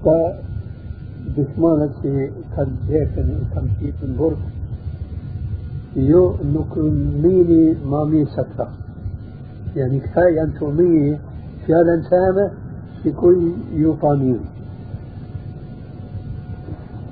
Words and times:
ata 0.00 0.36
dysmanët 1.36 1.98
që 2.02 2.28
kanë 2.54 2.76
gjepën, 2.88 3.28
kanë 3.54 3.74
qipën 3.80 4.14
burg, 4.16 4.38
jo 5.94 6.22
nuk 6.52 6.76
mini 7.22 7.76
ma 7.84 8.04
mirë 8.08 8.30
se 8.34 8.44
këta. 8.52 8.68
Yani 9.76 10.00
këta 10.06 10.24
janë 10.38 10.56
të 10.58 10.72
mirë 10.78 11.18
fjallën 11.66 12.04
tëme 12.08 12.48
si 13.02 13.12
kur 13.12 13.36
ju 13.82 13.94
pa 14.00 14.14
mirë. 14.16 14.48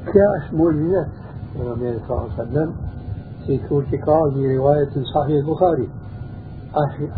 Kjo 0.09 0.29
është 0.41 0.57
mu'jizat 0.57 1.17
Pejgamberi 1.53 1.99
sallallahu 2.07 2.31
alaihi 2.31 2.41
wasallam 2.41 2.77
في 3.49 3.59
كورتيكال 3.69 4.33
في 4.35 4.57
رواية 4.57 4.91
صحيح 5.15 5.37
البخاري 5.45 5.89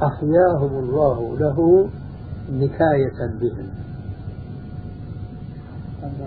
أحياهم 0.02 0.78
الله 0.78 1.38
له 1.38 1.88
نكاية 2.52 3.18
بهم 3.40 3.79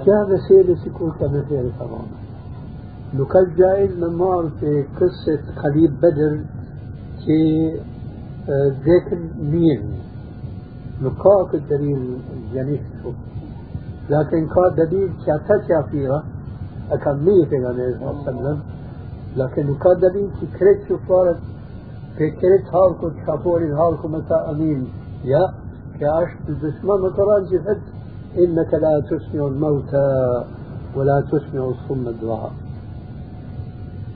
كان 0.06 0.38
سيدة 0.48 0.78
يكون 0.86 1.12
كمثال 1.12 1.72
تماما 1.80 2.18
نكال 3.14 3.56
جائز 3.56 3.92
من 4.04 4.50
في 4.60 4.86
قصة 5.00 5.42
خليل 5.56 5.92
بدر 5.92 6.40
في 7.26 7.72
ذاك 8.86 9.14
مين 9.42 9.82
نقاط 11.02 11.54
الدليل 11.54 12.18
الجنيف 12.36 12.82
لكن 14.10 14.48
كان 14.48 14.76
دليل 14.78 15.10
كاتا 15.26 15.82
فيها 15.92 16.24
أكمية 16.92 17.46
في 17.46 17.56
النبي 17.56 17.94
صلى 18.00 18.10
الله 18.10 18.28
عليه 18.28 18.40
وسلم. 18.40 18.60
لكن 19.38 19.76
ka 19.82 19.94
dalil 19.98 20.30
që 20.38 20.46
kretë 20.58 20.84
që 20.88 20.96
farët 21.08 21.40
pe 22.18 22.26
kretë 22.38 22.70
halku 22.72 23.10
të 23.10 23.26
kaporin 23.26 23.74
halku 23.74 24.08
me 24.08 24.22
ta 24.30 24.38
amin 24.52 24.82
إنك 28.38 28.74
لا 28.74 29.00
تسمع 29.00 29.48
الموتى 29.48 30.44
ولا 30.96 31.22
تسمع 31.22 31.64
الصم 31.66 32.08
الدعاء. 32.08 32.52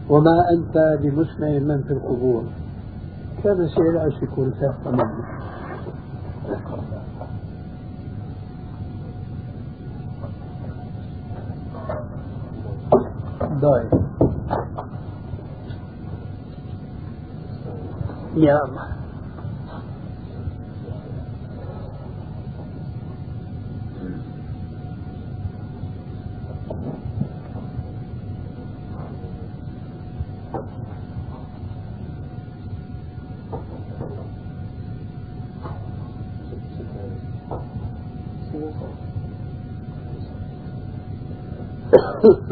وما 0.10 0.50
أنت 0.52 0.98
بمسمع 1.02 1.48
من 1.48 1.84
في 1.84 1.94
القبور. 1.94 2.44
كان 3.44 3.68
سير 3.68 4.06
الفاتحة 4.46 4.78
تماما 4.86 5.38
دايم 13.62 13.90
يا 18.36 18.56
الله. 18.66 18.97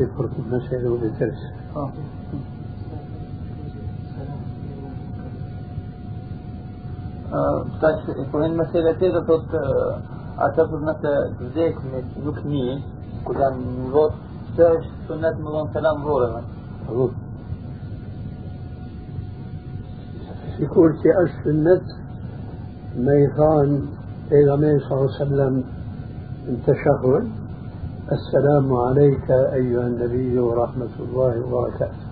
يعني 0.00 0.06
جواب 0.06 0.06
في 0.06 0.06
فرق 0.06 0.30
المسألة 0.38 0.90
وبالدرس 0.90 1.42
tash 7.80 8.06
po 8.32 8.40
në 8.42 8.56
mesela 8.58 8.90
tjetër 8.98 9.22
thot 9.28 9.52
ata 10.46 10.64
për 10.70 10.80
në 10.86 10.94
të 11.02 11.12
vdekmit 11.38 12.16
nuk 12.24 12.40
njihen 12.42 12.80
ku 13.24 13.36
janë 13.38 13.60
në 13.76 13.90
vot 13.94 14.16
se 14.56 14.66
është 14.78 15.06
sunet 15.06 15.38
më 15.38 15.52
vonë 15.54 15.72
selam 15.76 16.02
voreve 16.08 16.42
sikur 20.56 20.96
që 21.04 21.14
është 21.22 21.44
sunnet 21.44 21.94
me 23.06 23.14
i 23.22 23.28
thanë 23.38 23.78
pejgamberi 24.32 24.80
sallallahu 24.80 25.06
alaihi 25.06 25.22
wasallam 25.22 25.62
التشهد 26.48 27.39
السلام 28.12 28.72
عليك 28.72 29.30
أيها 29.30 29.86
النبي 29.86 30.38
ورحمة 30.38 30.94
الله 31.00 31.34
وبركاته. 31.46 32.02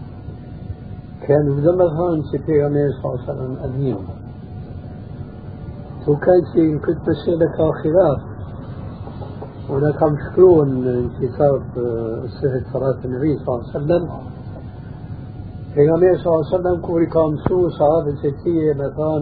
هان 1.99 2.23
في 2.47 2.65
غمير 2.65 2.91
صلى 2.93 3.05
الله 3.05 3.23
عليه 3.23 3.33
وسلم 3.33 3.57
أدين 3.65 3.99
وكان 6.09 6.43
في 6.53 6.79
كنت 6.79 7.09
مسألة 7.09 7.73
خلاف. 7.83 8.21
هناك 9.71 10.03
مشكلون 10.03 10.69
كتاب 11.21 11.63
صحة 12.39 12.73
صلاة 12.73 12.99
النبي 13.05 13.39
صلى 13.39 13.55
الله 13.55 13.65
عليه 13.75 13.79
وسلم. 13.79 14.09
في 15.75 15.91
صلى 16.17 16.33
الله 16.35 16.47
عليه 16.47 16.57
وسلم 16.57 16.81
كوري 16.87 17.07
كامسو 17.07 17.69
صحابة 17.69 18.15
ستية 18.23 18.73
مثلا 18.73 19.17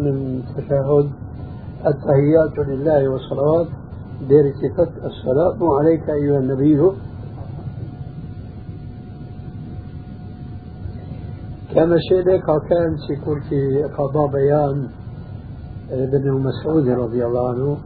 التشهد 0.58 1.10
التهيات 1.86 2.58
لله 2.68 3.08
والصلوات 3.08 3.66
صفة 4.20 4.90
السلام 5.06 5.70
عليك 5.70 6.10
أيها 6.10 6.38
النبي. 6.38 6.90
كما 11.74 11.96
شيء 12.08 12.40
كان 12.68 12.96
سيكون 13.08 13.40
في 13.40 13.84
قضاء 13.84 14.26
بيان 14.26 14.88
ابن 15.90 16.32
مسعود 16.32 16.88
رضي 16.88 17.26
الله 17.26 17.48
عنه 17.48 17.78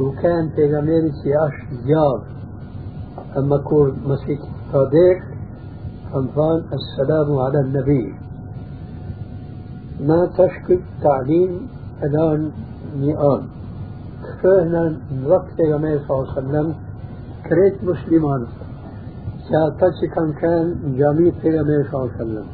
وكان 0.00 0.48
في 0.48 0.76
غمير 0.76 1.02
سياش 1.22 1.84
زيار 1.84 2.24
أما 3.36 3.58
كون 3.58 3.90
مسيك 4.06 4.40
صديق 4.72 5.18
فانفان 6.12 6.62
السلام 6.78 7.38
على 7.38 7.60
النبي. 7.60 8.14
ما 10.00 10.26
تشكل 10.26 10.80
تعليم 11.02 11.68
الآن 12.02 12.50
مئان 12.96 13.55
فهنا 14.42 14.96
نرق 15.22 15.46
بيغمي 15.56 15.98
صلى 15.98 16.18
الله 16.18 16.32
عليه 16.32 16.38
وسلم 16.38 16.74
كريت 17.48 17.84
مسلمان. 17.84 18.46
سياتاتي 19.48 20.06
كان 20.14 20.32
كان 20.32 20.94
جامي 20.98 21.30
بيغمي 21.30 21.84
صلى 21.84 22.00
الله 22.00 22.12
عليه 22.12 22.24
وسلم. 22.24 22.46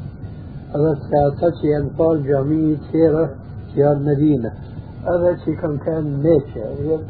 هذا 0.74 0.98
سياتاتي 1.10 1.66
يعني 1.66 1.84
انقال 1.84 2.26
جامي 2.26 2.78
تيرا 2.92 3.30
يا 3.76 3.92
المدينة 3.92 4.52
هذا 5.08 5.36
شي 5.44 5.54
كان 5.56 5.78
كان 5.78 6.22
ميشا 6.22 6.58
يعني 6.58 7.02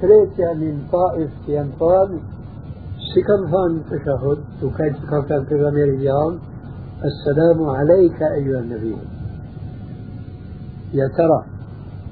كريت 0.00 0.38
يعني 0.38 0.78
طائف 0.92 1.30
يعني 1.48 1.68
ينقال 1.68 2.18
شي 2.98 3.22
كان 3.22 3.42
فان 3.52 3.82
تشهد 3.90 4.38
وكان 4.62 4.94
شي 4.94 5.06
كان 5.10 5.22
كان 5.22 5.44
بيغمي 5.44 5.84
اليوم 5.84 6.38
السلام 7.04 7.68
عليك 7.70 8.22
أيها 8.22 8.60
النبي. 8.60 8.96
يا 10.94 11.08
ترى 11.16 11.55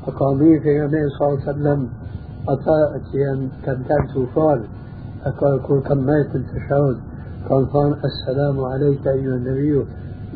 أقامي 0.09 0.61
في 0.61 0.69
النبي 0.77 1.09
صلى 1.19 1.29
الله 1.29 1.41
عليه 1.41 1.51
وسلم 1.51 1.89
أتا 2.49 2.97
أتيان 2.97 3.49
كم 3.65 3.83
كان 3.89 4.07
سوفال 4.15 4.65
أقول 5.27 5.83
كل 5.89 5.99
مات 5.99 6.37
التشهد 6.37 6.97
قال 7.49 7.67
فان 7.67 7.95
السلام 8.05 8.65
عليك 8.65 9.07
أيها 9.07 9.37
النبي. 9.37 9.87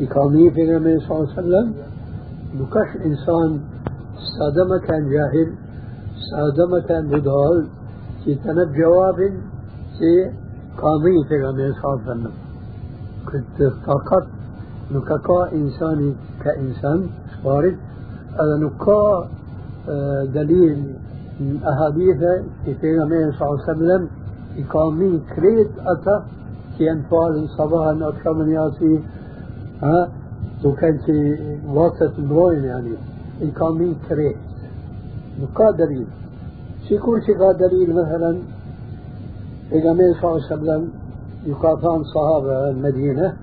إقامي 0.00 0.50
في 0.50 0.62
النبي 0.62 1.00
صلى 1.00 1.16
الله 1.16 1.32
عليه 1.32 1.40
وسلم. 1.40 1.74
نكش 2.54 2.90
إنسان 3.08 3.60
سادما 4.38 4.78
كان 4.78 5.10
جاهل 5.10 5.52
سادما 6.30 6.80
كان 6.80 7.08
بدال 7.08 7.66
في 8.24 8.34
تنب 8.34 8.72
جواب 8.72 9.16
في 9.98 10.30
قامي 10.82 11.24
في 11.28 11.34
النبي 11.34 11.72
صلى 11.72 11.84
الله 11.84 12.02
عليه 12.02 12.10
وسلم. 12.10 12.32
كنت 13.28 13.72
فقط 13.86 14.26
نكاكا 14.92 15.52
إنساني 15.52 16.16
كإنسان 16.44 17.10
وارد. 17.44 17.76
هذا 18.32 18.56
نكا 18.64 19.28
دليل 20.34 20.94
أحاديث 21.68 22.18
في 22.64 22.74
پیغمبر 22.82 23.32
صلى 23.38 23.48
الله 23.48 23.62
عليه 23.68 23.72
وسلم 23.72 24.08
إقامي 24.58 25.20
كريت 25.36 25.70
أتا 25.86 26.24
في 26.78 26.90
أنفال 26.90 27.48
صباحا 27.48 28.08
أكثر 28.08 28.48
ياسي 28.48 29.00
ها 29.82 30.08
وكان 30.64 30.98
في 30.98 31.36
وسط 31.68 32.12
الروين 32.18 32.64
يعني 32.64 32.92
إقامي 33.42 33.96
كريت 34.08 34.36
نقا 35.42 35.70
دليل 35.70 36.06
شكور 36.90 37.20
شكا 37.20 37.52
دليل 37.52 37.90
مثلا 37.94 38.30
النبي 39.72 40.14
صلى 40.14 40.30
الله 40.30 40.44
عليه 40.50 40.54
وسلم 40.54 40.88
يقاطعن 41.46 42.02
صحابة 42.04 42.70
المدينة 42.70 43.36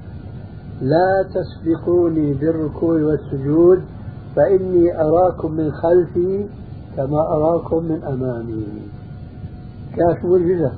لا 0.81 1.25
تسبقوني 1.35 2.33
بالركوع 2.33 3.01
والسجود 3.03 3.81
فإني 4.35 5.01
أراكم 5.01 5.51
من 5.51 5.71
خلفي 5.71 6.45
كما 6.97 7.19
أراكم 7.19 7.83
من 7.85 8.03
أمامي. 8.03 8.65
كاش 9.95 10.25
معجزة 10.25 10.71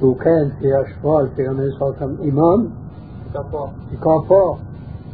تو 0.00 0.14
كان 0.14 0.50
في 0.60 0.80
أشفال 0.80 1.28
في 1.36 1.48
وسلم 1.48 2.18
إمام. 2.22 2.70
كافا 4.04 4.58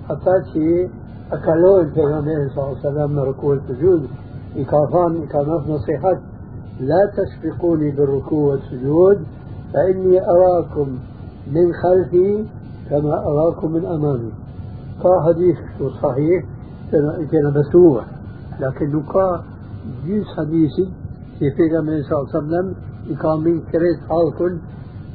حتى 0.08 0.52
شيء 0.52 0.90
أكلون 1.32 1.90
في 1.90 2.04
النبي 2.04 2.48
صلى 2.48 2.64
الله 2.64 2.78
عليه 2.78 2.88
وسلم 2.88 3.10
من 3.10 3.18
ركوع 3.18 3.54
السجود. 3.54 4.06
إكافان 4.56 5.26
كانت 5.26 5.68
نصيحة 5.68 6.20
لا 6.80 7.12
تسبقوني 7.16 7.90
بالركوع 7.90 8.52
والسجود 8.52 9.24
فإني 9.72 10.30
أراكم 10.30 10.98
من 11.52 11.72
خلفي 11.72 12.44
كما 12.90 13.26
أراكم 13.26 13.72
من 13.72 13.86
أمامي. 13.86 14.32
قا 16.94 17.12
حديث 17.12 17.20
صحيح 17.20 17.30
كان 17.30 17.54
مسروع 17.58 18.04
لكن 18.60 19.00
قا 19.02 19.44
جيس 20.06 20.26
حديثي 20.36 20.92
في 21.38 21.50
النبي 21.80 22.02
صلى 22.02 22.18
الله 22.18 22.28
عليه 22.34 22.38
وسلم 22.38 22.74
إقامين 23.10 23.60
كريت 23.60 23.98
حالكم 24.08 24.58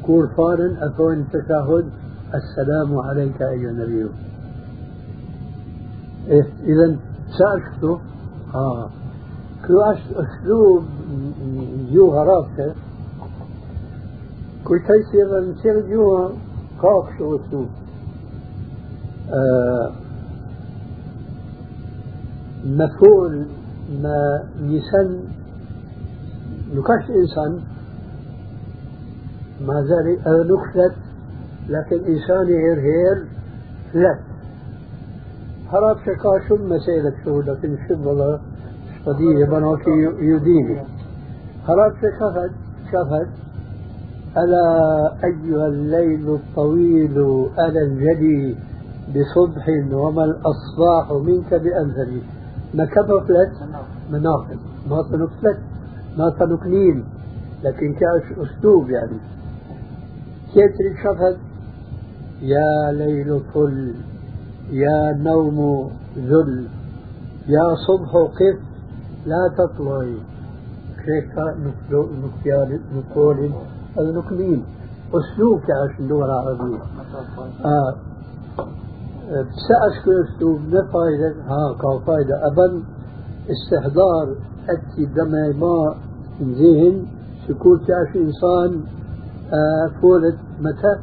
كور 0.05 0.27
فارن 0.27 0.77
أثوين 0.77 1.19
التشهد 1.19 1.85
السلام 2.33 2.97
عليك 2.97 3.41
أيها 3.41 3.69
النبي 3.69 4.09
إيه 6.27 6.47
إذا 6.63 6.95
سأشته 7.39 7.99
آه 8.55 8.89
كل 9.67 9.81
أسلوب 10.15 10.83
جوها 11.93 12.23
رابطة 12.23 12.75
كل 14.65 14.79
تيسير 14.79 15.51
نصير 15.51 15.89
جوها 15.89 16.31
قاق 16.81 17.09
شو 17.17 17.35
أسلوب 17.35 17.67
آه 19.33 19.91
مفعول 22.65 23.45
ما 24.03 24.43
يسن 24.61 25.19
نكاش 26.75 27.09
إنسان 27.09 27.59
مع 29.61 29.79
ذلك 29.79 30.27
نخلت 30.27 30.95
لكن 31.69 32.05
إنسان 32.05 32.47
هير 32.47 32.79
هير 32.79 33.25
فلت 33.93 34.19
هرب 35.71 35.97
شكا 35.99 36.47
شو 36.47 36.55
مسألة 36.55 37.13
شو 37.25 37.41
لكن 37.41 37.77
شو 37.87 38.09
والله 38.09 38.39
قضية 39.05 39.45
بنوك 39.45 39.87
يديني. 40.21 40.81
هرب 41.67 41.93
شكفت 42.01 42.51
شفت 42.91 43.29
ألا 44.37 44.67
أيها 45.23 45.67
الليل 45.67 46.29
الطويل 46.29 47.17
ألا 47.59 47.81
الجدي 47.81 48.55
بصبح 49.09 49.69
وما 49.91 50.23
الأصباح 50.23 51.11
منك 51.11 51.53
بأنزلي 51.53 52.21
ما 52.73 52.85
كبفلت 52.85 53.51
مناقب. 54.09 54.59
ما 54.89 55.03
تنفلت 55.11 55.59
ما 56.17 56.29
تنكنين 56.29 57.05
لكن 57.63 57.93
كاش 57.93 58.37
أسلوب 58.37 58.89
يعني. 58.89 59.17
كيف 60.53 60.71
شفت 61.03 61.37
يا 62.41 62.91
ليل 62.91 63.39
فل 63.53 63.93
يا 64.71 65.13
نوم 65.17 65.89
ذل 66.17 66.67
يا 67.47 67.75
صبح 67.87 68.11
قف 68.11 68.59
لا 69.25 69.53
تطلعي 69.57 70.17
كيف 71.05 71.39
نقول 72.95 73.51
النكلين 73.99 74.63
أسلوب 75.13 75.59
كاش 75.59 75.99
اللغة 75.99 76.25
العربية 76.25 76.79
آه. 77.65 77.95
أسلوب 79.29 80.61
لا 80.69 80.85
فايدة 80.93 81.35
ها 81.47 81.73
كا 81.81 82.05
فايدة 82.05 82.47
أبن 82.47 82.83
استحضار 83.51 84.35
أتي 84.69 85.05
دمي 85.05 85.53
ما 85.53 85.95
ذهن 86.41 87.05
شكون 87.47 87.79
كاش 87.79 88.15
إنسان 88.15 88.81
آه 89.53 90.01
فولت 90.01 90.37
متى 90.59 90.93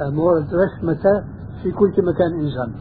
آه 0.00 0.10
مولد 0.10 0.54
رش 0.54 0.84
متى 0.84 1.22
في 1.62 1.70
كل 1.70 1.88
مكان 1.88 2.40
إنسان. 2.40 2.72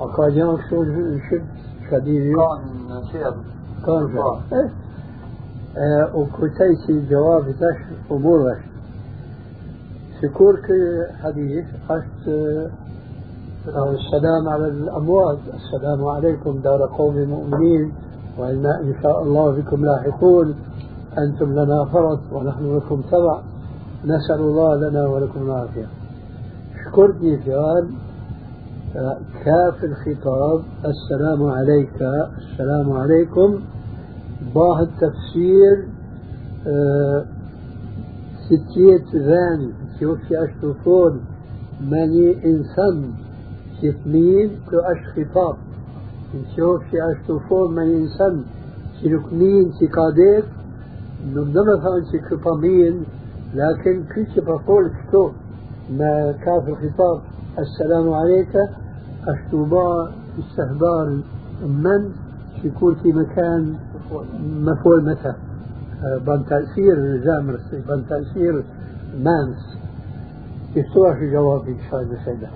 وقال 0.00 0.38
يوم 0.38 0.58
شو 0.70 0.84
شد 1.30 1.44
شديد 1.90 2.36
كان 2.36 3.04
شير 3.12 3.34
كان 3.86 4.04
وكتيسي 6.14 7.06
جواب 7.10 7.44
تش 7.50 7.78
أمور 8.12 8.50
رش 8.50 8.58
شكور 10.22 10.60
حديث 11.22 11.64
أشت 11.90 12.28
السلام 13.68 14.48
على 14.48 14.68
الأموات. 14.68 15.38
السلام 15.54 16.04
عليكم 16.04 16.58
دار 16.58 16.86
قوم 16.98 17.16
مؤمنين 17.16 17.92
وإنا 18.38 18.80
إن 18.80 18.94
شاء 19.02 19.22
الله 19.22 19.50
بكم 19.50 19.84
لاحقون. 19.84 20.54
أنتم 21.18 21.52
لنا 21.52 21.84
فرط 21.84 22.20
ونحن 22.32 22.76
لكم 22.76 23.00
تبع. 23.00 23.40
نسأل 24.04 24.40
الله 24.40 24.76
لنا 24.76 25.06
ولكم 25.06 25.42
العافية. 25.42 25.86
شكرني 26.84 27.36
جوال 27.46 27.88
كاف 29.44 29.84
الخطاب. 29.84 30.60
السلام 30.84 31.42
عليك. 31.42 32.02
السلام 32.38 32.92
عليكم. 32.92 33.60
باه 34.54 34.80
التفسير 34.80 35.88
ستية 38.46 39.20
ذان 39.20 39.72
شوف 40.00 40.18
أشتفون 40.32 41.20
ماني 41.80 42.44
إنسان. 42.44 43.23
ستمين 43.78 44.50
كو 44.70 44.76
أش 44.78 44.98
خطاب. 45.14 45.56
نشوف 46.34 46.82
أشتفون 46.94 47.74
ماني 47.74 47.96
إنسان 47.96 48.44
شنكمين 49.02 49.72
سكاديك 49.72 50.44
نمدما 51.34 51.80
فان 51.82 52.04
سكفامين 52.12 53.04
لكن 53.54 54.04
كل 54.14 54.40
بقول 54.40 54.90
شتو. 55.08 55.30
ما 55.98 56.32
كاف 56.32 56.68
الخطاب. 56.68 57.20
السلام 57.58 58.12
عليك. 58.12 58.54
أشتوبا 59.28 60.12
استهبار 60.38 61.20
من 61.62 62.12
يكون 62.64 62.94
في 62.94 63.12
مكان 63.12 63.74
مفعول 64.42 65.04
متى 65.04 65.34
بان 66.26 66.44
تأثير 66.46 66.96
جامر 67.24 67.58
بان 67.88 68.04
تأثير 68.08 68.64
مانس. 69.24 69.78
يستوى 70.76 71.14
في 71.14 71.30
جوابي 71.32 71.76
شاهد 71.90 72.18
سيدة 72.24 72.48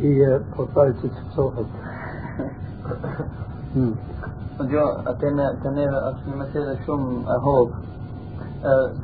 هي 0.00 0.40
قطعة 0.58 0.94
الصوت 1.04 1.66
Jo, 4.72 4.84
atë 5.06 5.28
në 5.38 5.44
të 5.62 5.70
neve 5.70 5.98
është 6.08 6.30
një 6.30 6.36
meselë 6.40 6.72
shumë 6.86 7.18
e 7.30 7.36
hobë. 7.44 7.76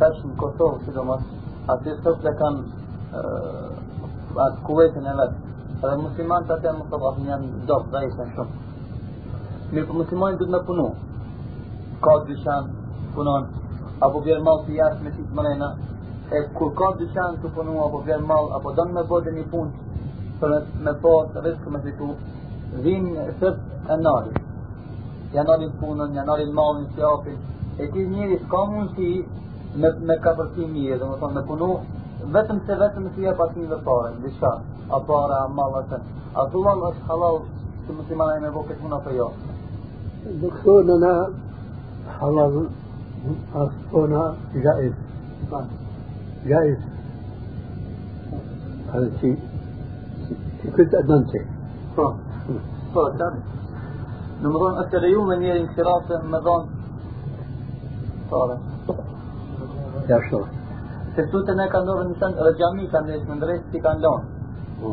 Tash 0.00 0.22
në 0.24 0.32
Kosovë, 0.40 0.80
sidomos, 0.86 1.22
aty 1.70 1.94
sot 2.02 2.26
e 2.26 2.32
kanë 2.40 3.20
atë 4.46 4.64
kuvetin 4.66 5.06
e 5.06 5.14
vetë. 5.20 5.52
Edhe 5.76 6.00
muslimanët 6.00 6.50
atë 6.56 6.68
janë 6.70 6.80
më 6.80 6.86
të 6.90 7.28
janë 7.28 7.62
dopë 7.70 7.92
dhe 7.92 8.02
ishen 8.08 8.34
shumë. 8.34 8.52
Mirë 9.70 9.86
për 9.92 10.00
muslimanët 10.00 10.42
du 10.42 10.48
të 10.48 10.56
me 10.56 10.62
punu. 10.66 10.88
Ka 12.02 12.16
dyshan, 12.26 12.70
punon, 13.14 13.48
apo 14.00 14.24
vjerë 14.26 14.42
malë 14.48 14.66
të 14.66 14.78
jashtë 14.80 15.06
me 15.06 15.14
qitë 15.18 15.38
mrena, 15.38 15.70
e 16.34 16.42
kur 16.58 16.74
ka 16.80 16.94
dyshan 16.98 17.38
të 17.44 17.54
punu, 17.54 17.78
apo 17.86 18.02
vjerë 18.08 18.26
malë, 18.32 18.54
apo 18.58 18.74
donë 18.80 18.98
me 18.98 19.06
bode 19.12 19.38
një 19.38 19.46
punë, 19.54 19.93
për 20.44 20.56
me 20.86 20.96
pas 21.04 21.42
riskë 21.48 21.74
me 21.74 21.82
fitu, 21.88 22.14
vinë 22.86 23.28
sëtë 23.40 23.92
e 23.96 24.00
nari 24.06 24.44
janë 25.34 25.54
arrin 25.56 25.72
punën, 25.80 26.14
janë 26.14 26.32
arrin 26.32 26.52
malin, 26.54 26.86
sjapin, 26.94 27.38
e 27.78 27.88
ti 27.92 28.06
njëri 28.10 28.38
s'ka 28.44 28.60
mundësi 28.70 29.10
me, 29.80 29.90
me 30.08 30.16
ka 30.22 30.34
përti 30.38 30.68
mirë, 30.74 30.98
dhe 31.00 31.08
më 31.10 31.18
thonë 31.22 31.38
me 31.38 31.42
punu, 31.48 31.70
vetëm 32.36 32.60
se 32.66 32.76
vetëm 32.82 33.08
si 33.14 33.26
jep 33.26 33.42
atë 33.46 33.64
një 33.64 33.80
pare, 33.88 34.12
diçka, 34.22 34.52
a 34.90 35.00
para, 35.08 35.42
a 35.44 35.50
malë 35.58 35.82
atë. 35.82 36.00
A 36.34 36.46
thuan 36.52 36.86
është 36.90 37.08
halal 37.08 37.42
që 37.86 37.98
muslimana 37.98 38.38
e 38.38 38.44
me 38.44 38.54
bo 38.54 38.64
këtë 38.68 38.82
puna 38.82 39.02
për 39.06 39.18
jo. 39.18 39.32
دكتور 40.24 40.82
أنا 40.96 41.28
حلال 42.20 42.68
أصبحنا 43.54 44.34
جائز 44.54 44.92
جائز 46.46 46.78
هذا 48.94 49.10
شيء 49.20 49.38
كنت 50.76 50.94
أدمنته 50.94 51.44
رمضان 54.44 54.75
أكثر 54.78 55.04
يوما 55.04 55.38
هي 55.38 55.61
انصراف 55.61 56.11
رمضان 56.11 56.66
طارق 58.30 58.61
يا 60.09 60.21
شو 60.30 60.44
Sesuten 61.14 61.61
e 61.62 61.68
ka 61.71 61.78
ndodhur 61.78 62.09
në 62.11 62.16
send 62.18 62.38
edhe 62.42 62.52
xhami 62.59 62.88
ka 62.90 63.00
ndesh 63.04 63.26
në 63.28 63.35
ndres 63.38 63.61
si 63.71 63.78
kanë 63.83 64.00
lënë. 64.02 64.25
Po. 64.80 64.88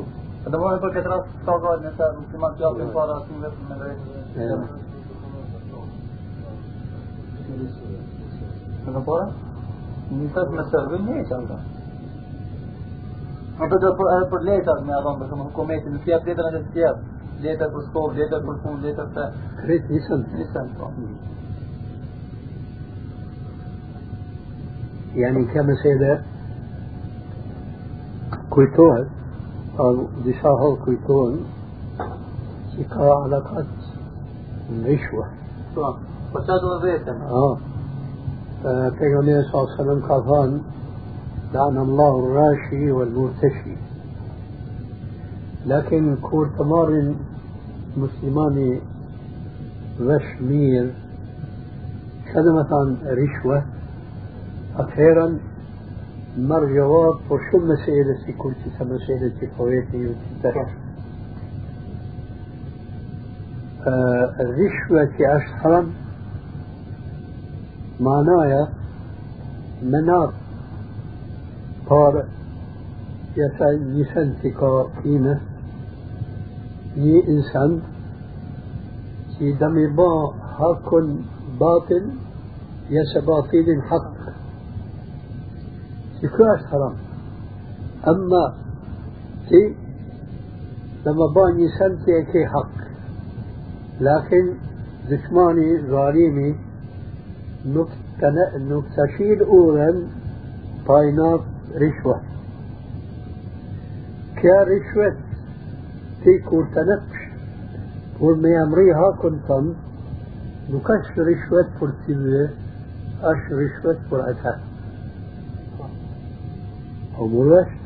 Do 0.53 0.57
më 0.61 0.73
për 0.83 0.91
këtë 0.97 1.09
rast 1.09 1.31
ka 1.47 1.53
vënë 1.63 1.81
nëse 1.85 2.09
musliman 2.17 2.51
të 2.57 2.61
japin 2.65 2.91
para 2.97 3.15
asim 3.17 3.37
vetëm 3.41 3.63
në 3.71 3.75
ndres. 3.79 3.99
Në 8.85 9.01
para? 9.09 9.25
Në 10.19 10.27
tas 10.35 10.49
me 10.53 10.63
servin 10.75 11.09
një 11.09 11.25
çanta. 11.31 11.57
Në 13.61 13.67
të 13.69 13.89
për, 13.97 14.07
edhe 14.15 14.27
për 14.31 14.45
letër 14.47 14.79
me 14.85 14.93
adhon, 14.97 15.19
për 15.19 15.27
shumë 15.31 15.43
hukumeti, 15.49 15.91
në 15.93 15.99
fjat 16.05 16.29
letër 16.29 16.47
në 16.55 16.61
tjerë. 16.73 17.17
Letër 17.43 17.69
për 17.75 17.83
skovë, 17.89 18.15
letër 18.19 18.47
për 18.47 18.55
fund, 18.63 18.87
letër 18.87 19.11
për... 19.17 19.35
Kretë 19.61 19.93
nisën. 19.93 20.25
Nisën, 20.39 20.73
po. 20.79 20.89
يعني 25.15 25.45
كمسألة 25.45 26.21
kujtohet, 28.49 29.07
pa 29.77 29.85
disa 30.23 30.51
hall 30.59 30.77
kujtohen, 30.83 31.39
që 32.71 32.85
ka 32.93 33.09
alakat 33.25 33.69
në 34.71 34.85
rishwa. 34.87 35.25
Po, 35.75 35.93
po 36.31 36.39
që 36.47 36.57
do 36.63 36.79
vetën? 36.85 37.21
آه 37.21 37.57
فبيغمبر 38.63 39.41
صلى 39.41 39.61
الله 39.61 39.71
عليه 39.71 39.81
وسلم 39.81 40.01
قال 40.09 40.61
لعن 41.53 41.77
الله 41.77 42.19
الراشي 42.19 42.91
والمرتشي. 42.91 43.75
لكن 45.65 46.15
كور 46.15 46.47
تمار 46.47 47.13
مسلمان 47.97 48.79
رشمير 50.01 50.93
عن 52.73 52.97
رشوة. 53.05 53.63
أخيرا 54.77 55.39
مر 56.37 56.65
جواب 56.65 57.15
وشو 57.29 57.57
مسئلة 57.57 58.37
كل 58.37 58.53
تسمى 58.65 58.93
مسئلة 58.93 59.49
قويتي 59.59 60.07
وتتحر 60.07 60.67
الرشوة 64.39 65.01
آه، 65.01 65.37
أشهر 65.37 65.85
معناها 67.99 68.69
مناط 69.83 70.33
طارئ. 71.91 72.27
يسأل 73.37 73.99
يسنتك 73.99 74.59
قيمة 75.03 75.39
ني 76.97 77.15
إنسان. 77.33 77.71
في 79.37 79.45
دم 79.61 79.95
با 79.95 80.33
حق 80.57 80.89
باطل. 81.59 82.03
يس 82.89 83.13
باطل 83.27 83.67
حق. 83.89 84.15
في 86.19 86.27
كل 86.27 86.57
حرام 86.69 86.95
أما 88.07 88.43
في 89.49 89.75
لما 91.05 91.25
باني 91.35 91.67
سنتي 91.79 92.23
كي 92.31 92.45
حق. 92.45 92.77
لكن 94.01 94.43
دشماني 95.09 95.67
ظالمي 95.91 96.49
nuk 97.65 97.91
të 98.19 99.05
shil 99.15 99.41
رشوة. 101.75 102.21
كيا 104.35 104.63
رشوة 104.63 105.15
تيكو 106.23 106.63
تنقش 106.63 107.21
ومي 108.21 108.61
أمريها 108.63 109.11
كنتم. 109.11 109.73
نكش 110.69 111.19
رشوة 111.19 111.67
فرتيوية 111.81 112.49
أش 113.23 113.37
رشوة 113.51 113.97
فرعتها 114.11 114.59
أو 117.17 117.27
مرشت 117.27 117.81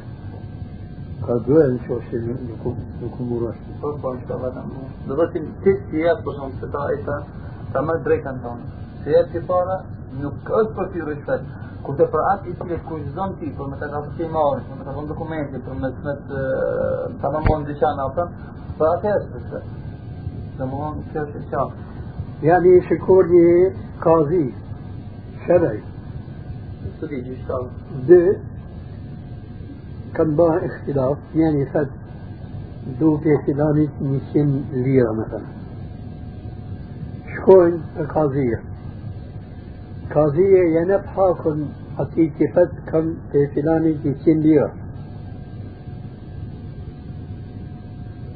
قدوة 1.24 1.66
إن 1.66 1.80
شاء 1.88 1.98
الله 2.14 2.36
نكون 3.04 3.28
مرشت 3.30 3.60
طبعا 3.82 4.14
إن 4.16 4.28
شاء 4.28 4.38
الله 4.38 4.66
دلوقتي 5.08 5.40
تيت 5.64 5.80
سياد 5.92 6.24
بسهم 6.24 6.52
ستائتا. 6.62 7.24
تمال 7.74 8.04
دريكا 8.04 8.32
نتون 8.32 8.44
نعم. 8.44 8.60
سياد 9.06 9.26
تبارا 9.34 9.86
نكش 10.22 10.52
رشوة. 10.52 10.74
فرتيوية 10.74 11.42
Kurse 11.86 12.06
për 12.14 12.22
atë 12.32 12.50
i 12.50 12.54
cilët 12.60 12.86
kushizon 12.90 13.36
ti, 13.40 13.48
për 13.58 13.72
me 13.72 13.80
të 13.82 13.90
ka 13.94 14.04
përsi 14.06 14.30
marrë, 14.36 14.62
për 14.68 14.78
me 14.80 14.86
të 14.86 14.94
konë 14.98 15.12
dokumenti, 15.14 15.64
për 15.66 15.82
me 15.82 15.90
të 15.96 16.46
të 17.22 17.34
më 17.34 17.42
mund 17.50 17.68
dyqana, 17.70 18.08
për, 18.18 18.32
për 18.78 18.88
atë 18.94 19.12
e 19.12 19.18
rishvet. 19.24 19.74
Dhe 20.58 20.64
më 20.70 20.80
mund 20.80 21.04
kjo 21.12 21.28
është 21.28 21.50
qarë. 21.52 21.74
يعني 22.44 22.82
شكور 22.82 23.28
لي 23.28 23.72
قاضي 24.02 24.54
شرعي 25.48 25.82
Së 27.00 27.08
di 27.10 27.18
gjyshtarë. 27.26 27.70
دو 28.08 28.36
كان 30.16 30.36
بها 30.36 30.66
اختلاف 30.66 31.18
يعني 31.36 31.66
فد 31.66 31.90
دو 33.00 33.18
في 33.18 33.38
فلانة 33.48 33.90
200 34.02 34.64
ليرة 34.74 35.12
مثلا 35.12 35.42
شكون 37.36 37.82
القاضية 38.00 38.60
قاضية 40.14 40.80
ينب 40.82 41.02
حاكم 41.06 41.66
حقيقة 41.98 42.54
فد 42.56 42.70
كم 42.92 43.16
في 43.32 43.48
فلانة 43.48 43.96
200 44.06 44.32
ليرة 44.32 44.74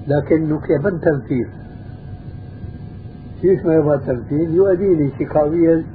لكن 0.07 0.49
نكيبن 0.53 1.01
تنفيذ 1.01 1.47
كيف 3.41 3.65
ما 3.65 3.73
يبغى 3.75 3.97
تنفيذ 3.97 4.53
يؤديني 4.53 5.11
شكاوية 5.19 5.85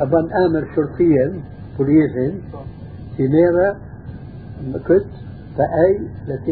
أبان 0.00 0.32
آمر 0.32 0.68
شرطيا 0.76 1.40
بوليسين 1.78 2.40
سينيرا 3.16 3.76
كت 4.84 5.06
فأي 5.56 6.00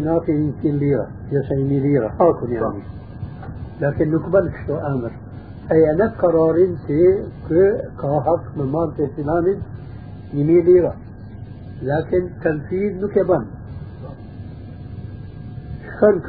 نعطي 0.00 0.33
200 0.33 0.68
ليرة 0.68 1.09
يسعيني 1.33 1.80
ليرة 1.80 2.09
حاكم 2.09 2.52
يعني 2.52 2.83
لكن 3.80 4.11
نقبل 4.11 4.50
شو 4.66 4.76
آمر 4.76 5.12
أنا 5.72 6.06
قرار 6.18 6.56
سي 6.87 7.22
كحق 7.98 8.56
من 8.56 8.64
مال 8.72 8.92
فلان 9.16 9.58
يمي 10.34 10.62
ليرة 10.62 10.94
لكن 11.82 12.28
تنفيذ 12.44 13.04
نكبن 13.04 13.44
خلق 16.00 16.28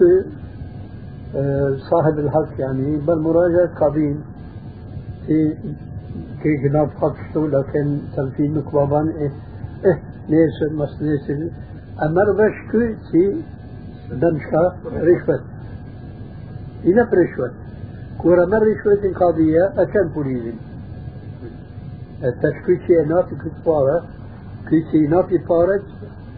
صاحب 1.90 2.20
الحق 2.20 2.60
يعني 2.60 2.98
بل 2.98 3.20
مراجعة 3.20 3.80
قابين 3.80 4.22
في 5.28 5.56
كي 6.44 6.58
جناب 6.64 6.90
حق 6.90 7.16
شو 7.34 7.48
لكن 7.48 8.00
تنفيذ 8.16 8.58
نكبابان 8.58 9.08
إيه 9.08 9.32
إيه 9.86 10.00
نيسر 10.30 10.74
مس 10.74 11.02
نيسر 11.02 11.50
أمر 12.04 12.32
بشكو 12.32 12.80
سي 13.12 13.42
دمشقة 14.12 14.76
رشوة 14.86 15.40
إلى 16.86 17.06
كورا 18.22 18.46
مر 18.46 18.64
رشوة 18.68 19.14
قضية 19.14 19.74
أكن 19.78 20.08
بوليزين 20.16 20.58
التشكيشي 22.24 22.94
نافي 23.10 23.36
كتبارة 23.36 24.04
كيسي 24.70 25.08
نافي 25.08 25.38
بارج 25.38 25.82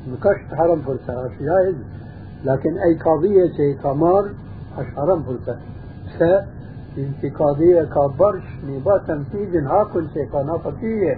مكشت 0.08 0.54
حرم 0.54 0.82
فرصة 0.82 1.30
جائز 1.42 1.76
لكن 2.46 2.78
أي 2.78 2.96
قضية 2.96 3.48
شيء 3.58 3.78
كمار 3.84 4.30
أش 4.78 4.86
حرم 4.96 5.24
فرصة 5.24 5.56
س 6.20 6.22
انت 6.98 7.36
قضية 7.36 7.84
كبرش 7.84 8.44
نبا 8.68 8.98
تنفيذ 8.98 9.64
هاكل 9.66 10.06
شيء 10.14 10.26
كنافة 10.26 11.18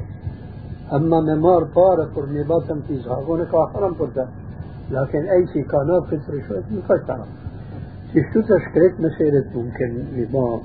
أما 0.93 1.19
ممار 1.21 1.63
بارة 1.63 2.09
پر 2.15 2.25
نبا 2.31 2.59
تنفيذ 2.59 3.07
هاكل 3.07 3.43
كحرم 3.43 3.93
فرصة 3.93 4.27
لكن 4.91 5.25
أي 5.25 5.47
شيء 5.53 5.63
كنافة 5.63 6.21
رشوة 6.29 6.63
مكشت 6.71 7.11
حرم 7.11 7.42
İşte 8.15 8.47
de 8.47 8.59
şikayet 8.65 8.99
meselesi 8.99 9.53
po 9.53 9.59
mümkün 9.59 10.15
lima 10.17 10.59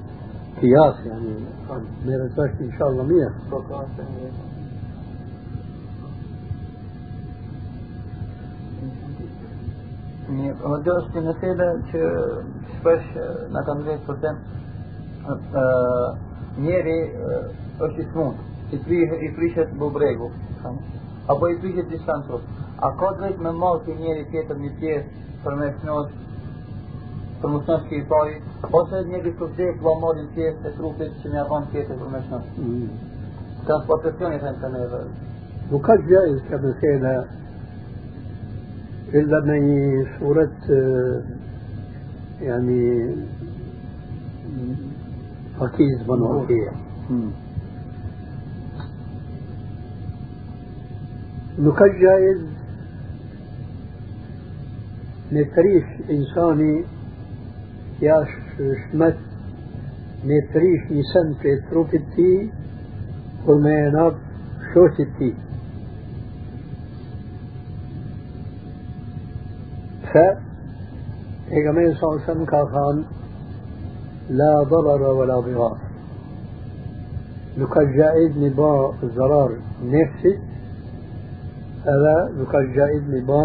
kıyas 0.61 0.97
yani 1.09 1.31
merak 2.07 2.51
etme 2.55 2.67
inşallah 2.67 3.07
mıya? 3.07 3.29
Mirë, 3.29 3.33
po, 3.51 3.63
po, 3.69 3.75
o 10.69 10.85
do 10.85 10.93
është 11.01 11.15
një 11.17 11.23
mesele 11.29 11.69
që 11.91 12.03
shpesh 12.75 13.09
në 13.55 13.61
kanë 13.67 13.85
drejtë 13.87 14.05
për 14.09 14.17
tem 14.25 14.37
njeri 16.67 16.99
është 17.87 18.01
i 18.03 18.09
smundë, 18.13 18.41
i, 18.73 18.79
pri, 18.85 18.99
i 19.27 19.29
prishet 19.37 19.71
bubregu, 19.81 20.29
apo 21.33 21.49
i 21.49 21.61
prishet 21.63 21.89
distancë. 21.95 22.43
A 22.85 22.93
ka 23.01 23.15
drejt 23.21 23.41
me 23.41 23.57
marë 23.63 23.85
të 23.87 24.01
njeri 24.03 24.31
tjetër 24.33 24.57
një 24.65 24.73
pjesë 24.81 25.09
për 25.45 25.61
me 25.63 25.75
shnosë 25.81 26.28
për 27.41 27.55
më 27.55 27.63
shnosh 27.65 27.89
që 27.89 27.97
i 28.01 28.05
pari, 28.11 28.37
ose 28.81 29.07
njeri 29.13 29.33
të 29.39 29.49
vdek 29.55 29.81
va 29.87 29.95
marrin 30.03 30.29
pjesë 30.35 30.69
e 30.69 30.77
trupit 30.77 31.17
që 31.23 31.33
një 31.33 31.41
avon 31.45 31.71
tjetër 31.73 32.03
për 32.03 32.13
me 32.13 32.23
shnosh. 32.27 32.53
Transportacioni 33.69 34.45
thënë 34.45 34.63
të 34.63 34.77
neve. 34.77 35.03
وقد 35.73 36.07
جائز 36.09 36.41
كمثال 36.51 37.25
إلا 39.15 39.41
من 39.41 40.07
صورة 40.21 40.51
يعني 42.41 43.15
فكيز 45.61 46.03
بن 46.03 46.23
وكيع 46.23 46.73
نقد 51.59 51.91
جائز 52.01 52.41
نتريش 55.33 55.85
إنساني 56.11 56.85
يا 58.03 58.25
شمت 58.93 59.17
نتريش 60.25 60.83
نسان 60.91 61.35
في 61.43 61.61
تروب 61.71 61.95
التي 61.95 62.51
kur 63.49 63.59
me 63.65 63.75
e 63.87 63.91
nap 63.91 64.15
shoqit 64.73 65.11
ti. 65.19 65.31
Pse, 70.03 70.27
e 71.57 71.63
ka 71.65 71.73
me 71.77 71.85
në 71.87 71.95
sa 72.01 72.35
ka 72.53 72.61
thanë, 72.75 73.05
la 74.41 74.51
dharara 74.71 75.15
wa 75.19 75.25
la 75.31 75.39
dhirar. 75.47 75.79
Nuk 77.57 77.73
ka 77.73 77.83
gjaiz 77.97 78.37
një 78.43 78.51
ba 78.61 78.73
zarar 79.17 79.57
nefsit, 79.95 80.41
edhe 81.95 82.17
nuk 82.37 82.51
ka 82.53 82.61
gjaiz 82.77 83.05
një 83.15 83.23
ba 83.31 83.43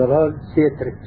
zarar 0.00 0.36
tjetërit. 0.52 1.04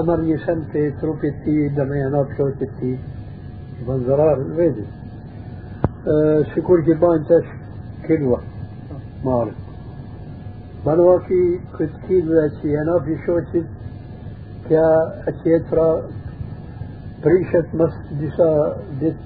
Amar 0.00 0.22
një 0.26 0.36
sen 0.44 0.62
të 0.72 0.82
trupit 1.00 1.36
ti 1.44 1.56
dhe 1.76 1.84
me 1.90 1.98
janat 1.98 2.28
shoqit 2.36 2.72
ti, 2.80 2.92
bën 3.86 4.04
zarar 4.06 4.38
vedi. 4.58 4.84
Sikur 6.52 6.84
që 6.86 6.96
bajnë 7.02 7.28
tash 7.28 7.50
kilwa, 8.06 8.40
marë. 9.26 9.54
Banua 10.84 11.16
ki 11.26 11.40
këtë 11.76 12.02
kilve 12.06 12.44
që 12.58 12.72
janat 12.74 13.04
i 13.14 13.20
shoqit, 13.26 13.68
kja 14.68 14.88
e 15.26 15.36
tjetra 15.42 15.86
prishet 17.22 17.68
mës 17.78 17.94
disa 18.22 18.50
dit 19.00 19.18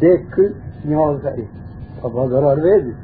dekë 0.00 0.50
një 0.88 1.06
alë 1.08 1.46
فبادر 2.02 2.52
البيت 2.52 2.94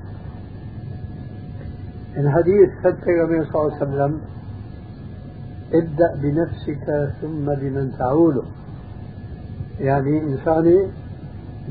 الحديث 2.16 2.70
فتح 2.82 3.08
النبي 3.08 3.44
صلى 3.44 3.62
الله 3.62 3.74
عليه 3.74 3.82
وسلم 3.82 4.20
ابدأ 5.74 6.14
بنفسك 6.16 7.10
ثم 7.20 7.54
بمن 7.54 7.92
تعوله 7.98 8.42
يعني 9.80 10.20
إنساني 10.22 10.88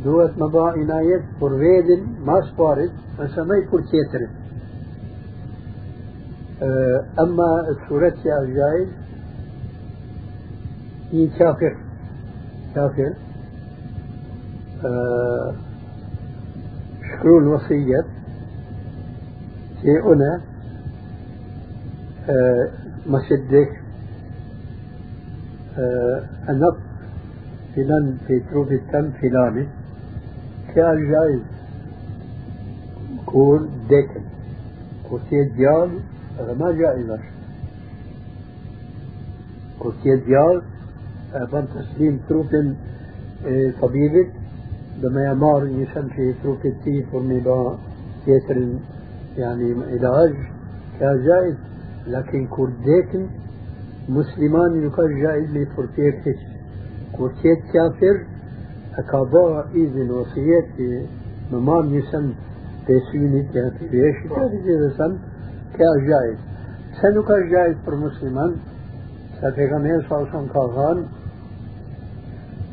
دوت 0.03 0.31
مبا 0.37 0.63
عناية 0.71 1.21
فرويد 1.39 2.07
ما 2.25 2.41
سبارد 2.41 2.91
فسمي 3.17 3.65
فرتيتر 3.71 4.29
أما 7.19 7.75
سورة 7.89 8.13
الجاي 8.41 8.87
هي 11.11 11.27
كافر. 11.27 11.77
كافر. 12.75 13.13
أه 14.85 15.53
شكروا 17.11 17.41
الوصية 17.41 18.01
في 19.81 20.13
أنا 20.13 20.41
آه 22.29 22.69
مشدك 23.07 23.80
آه 25.77 26.23
أنط 26.49 26.77
فلان 27.75 28.17
في 28.27 28.39
تروب 28.39 28.71
التم 28.71 29.11
فلاني. 29.11 29.67
كان 30.75 31.11
جايز 31.11 31.41
كون 33.25 33.69
ديكن. 33.89 34.21
كرسي 35.09 35.43
ديال 35.43 35.89
ما 36.59 36.71
جائز 36.71 37.19
كرسي 39.79 40.15
ديال 40.15 40.61
بان 41.51 41.67
تسليم 41.75 42.19
تروب 42.29 42.75
طبيبك. 43.81 44.31
لما 45.01 45.25
يمار 45.25 45.67
يسم 45.67 46.07
في 46.07 46.33
تروك 46.43 46.65
التي 46.65 47.03
فرمي 47.11 47.43
يسر 48.27 48.67
يعني 49.37 49.73
علاج. 49.91 50.33
كان 50.99 51.25
جائز 51.25 51.55
لكن 52.07 52.47
كرديك 52.47 53.29
مسلمان 54.19 54.83
يكون 54.85 55.21
جائز 55.21 55.49
لفرتيك 55.55 56.27
هش 56.27 56.41
كرتيك 57.17 57.59
كافر 57.73 58.17
أكابا 58.97 59.65
إذن 59.75 60.09
يسم 61.93 62.33
تسويني 62.87 63.43
كان 63.53 63.71
في 63.79 63.87
بيش 63.87 64.15
كان 64.27 64.51
جائز 64.65 65.17
كان 65.77 65.97
جائز 66.07 66.37
سنو 67.01 67.21
جائز 67.51 67.75
پر 67.85 67.95
مسلمان؟ 67.95 68.55
سفيغمير 69.41 70.05
صلى 70.09 70.17
الله 70.17 70.29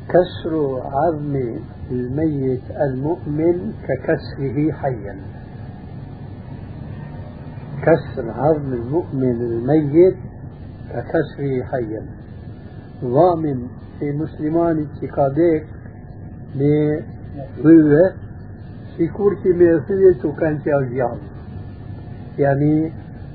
كسر 0.09 0.81
عظم 0.97 1.35
الميت 1.91 2.62
المؤمن 2.71 3.73
ككسره 3.87 4.73
حيا 4.73 5.17
كسر 7.83 8.31
عظم 8.31 8.73
المؤمن 8.73 9.41
الميت 9.51 10.17
كسري 10.92 11.64
حيا 11.64 12.03
ضامن 13.05 13.66
في 13.98 14.12
مسلمان 14.12 14.87
اتقادك 15.03 15.66
لغيره 16.57 18.14
في 18.96 19.09
كورتي 19.09 19.53
ميرسيدة 19.53 20.29
وكان 20.29 20.59
في 20.59 20.74
أجيال 20.74 21.18
يعني 22.38 22.92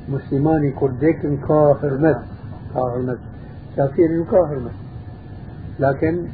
مسلماني 0.09 0.71
كردك 0.71 1.21
كافر 1.47 1.97
مت 1.97 2.21
كافر 2.73 3.01
مت 3.01 3.19
كافر 3.77 4.23
كافر 4.31 4.59
مت 4.59 4.71
لكن 5.79 6.25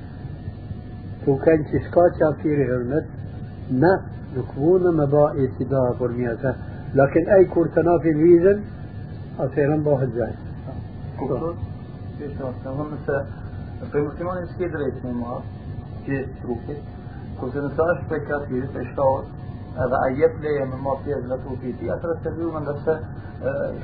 تو 1.25 1.37
كان 1.37 1.65
تشكا 1.65 2.09
كافر 2.19 2.65
هرمت 2.65 3.05
نا 3.71 4.01
نكون 4.37 4.97
مبا 4.97 5.31
اتدا 5.43 5.93
فرمياتا 5.99 6.55
لكن 6.95 7.29
اي 7.29 7.45
كورتنا 7.45 7.97
في 8.01 8.09
الويزن 8.09 8.61
اثيرا 9.39 9.77
باهد 9.77 10.15
جاهد 10.15 10.48
كورتنا 11.19 11.53
في 12.17 12.25
الويزن 12.25 12.45
اصيرا 12.45 12.73
باهد 12.73 12.99
زاي 13.07 13.23
Për 13.79 14.01
muslimani 14.03 14.47
s'ke 14.51 14.67
drejt 14.73 15.03
me 15.05 15.11
ma, 15.15 15.35
pjesë 16.03 16.33
trupit, 16.41 16.79
kurse 17.39 17.61
nëse 17.63 17.83
është 17.91 18.07
për 18.09 18.25
kafirit, 18.27 18.73
për 18.73 18.83
shkallët, 18.89 19.29
edhe 19.83 19.99
a 19.99 20.09
jep 20.17 20.35
leje 20.43 20.65
me 20.71 20.79
ma 20.83 20.95
pjesë 21.05 21.29
dhe 21.29 21.37
trupit 21.45 21.77
ti, 21.79 21.87
atër 21.93 22.11
është 22.15 22.25
të 22.25 22.33
vjume 22.39 22.59
nga 22.65 22.73
se 22.83 22.95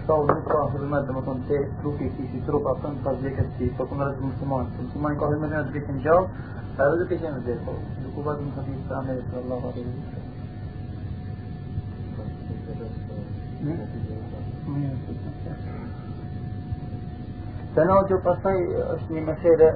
shkallët 0.01 0.33
nuk 0.33 0.49
ka 0.51 0.59
hërmet 0.73 1.07
dhe 1.07 1.15
më 1.15 1.21
tonë 1.29 1.47
të 1.51 1.61
trupit 1.79 2.11
ti 2.17 2.27
si 2.33 2.43
trup 2.49 2.67
atën 2.73 2.99
pas 3.07 3.23
vjeket 3.23 3.55
ti, 3.57 3.71
për 3.77 3.89
kënë 3.93 4.09
rëzë 4.09 4.25
muslimani. 4.27 4.75
Muslimani 4.81 5.19
ka 5.21 5.31
hërmet 5.31 5.55
në 5.55 5.63
të 5.69 5.75
vjekin 5.77 6.03
gjallë, 6.07 6.27
هذا 6.75 7.07
كيف 7.09 7.21
يعمل 7.21 7.41
زي 7.47 7.53
العقوبات 7.53 8.37
من 8.39 8.51
حديث 8.57 8.91
عن 8.91 9.21
صلى 9.31 9.41
الله 9.43 9.71
عليه 9.71 9.85
Tana 17.75 17.97
që 18.09 18.19
pastaj 18.23 18.55
është 18.95 19.15
një 19.15 19.23
mesele 19.29 19.69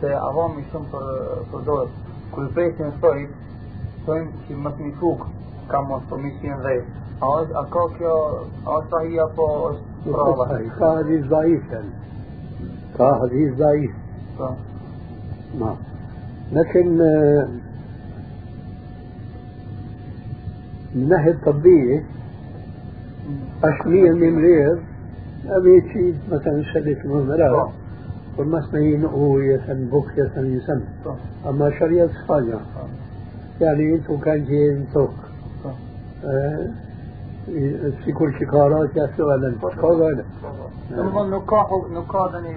se 0.00 0.14
avami 0.18 0.64
shumë 0.72 0.90
për 0.94 1.06
përdojët. 1.52 2.00
Kërë 2.32 2.50
presin 2.56 2.90
sojt, 3.02 3.38
sojnë 4.06 4.42
që 4.48 4.58
më 4.64 4.72
të 4.74 4.88
një 4.88 4.96
fukë 5.02 5.30
ka 5.70 5.84
mos 5.86 6.02
për 6.10 6.22
misin 6.24 6.66
dhe. 6.66 6.74
A, 7.22 7.30
a 7.60 7.62
ka 7.74 7.86
kjo, 7.98 8.16
a 8.66 8.80
është 8.80 9.00
ahi 9.00 9.22
apo 9.26 9.48
është 9.68 10.16
prava? 10.16 10.48
Ka 10.80 10.90
hadis 10.98 11.30
daif, 11.30 11.72
ka 12.98 13.14
hadis 13.22 13.56
daif. 13.62 13.96
Ma. 15.60 15.76
لكن 16.52 16.98
من 20.94 21.08
ناحية 21.08 21.30
الطبية 21.30 22.04
أشمية 23.64 24.10
من 24.10 24.38
غير 24.38 24.78
أبي 25.48 25.82
شيء 25.92 26.14
مثلا 26.30 27.68
وما 28.38 28.58
اسمه 28.58 29.06
هو 29.06 29.38
يسن 29.38 29.84
بوك 29.84 30.06
يسن 30.16 30.56
يسن 30.56 30.82
أما 31.46 31.70
شريعة 31.78 32.08
إسبانيا 32.22 32.60
يعني 33.60 33.94
انتو 33.94 34.18
كان 34.18 34.44
جين 34.44 34.86
توك 34.94 35.10
sikur 38.04 38.30
që 38.38 38.46
ka 38.46 38.62
ra 38.70 38.78
që 38.94 39.00
ashtu 39.02 39.22
e 39.26 39.36
lënë, 39.42 39.58
ka 39.82 39.90
gale. 39.98 40.24
Nuk 41.30 41.44
ka, 41.50 41.60
nuk 41.90 42.06
ka 42.06 42.22
dhe 42.30 42.38
një 42.46 42.52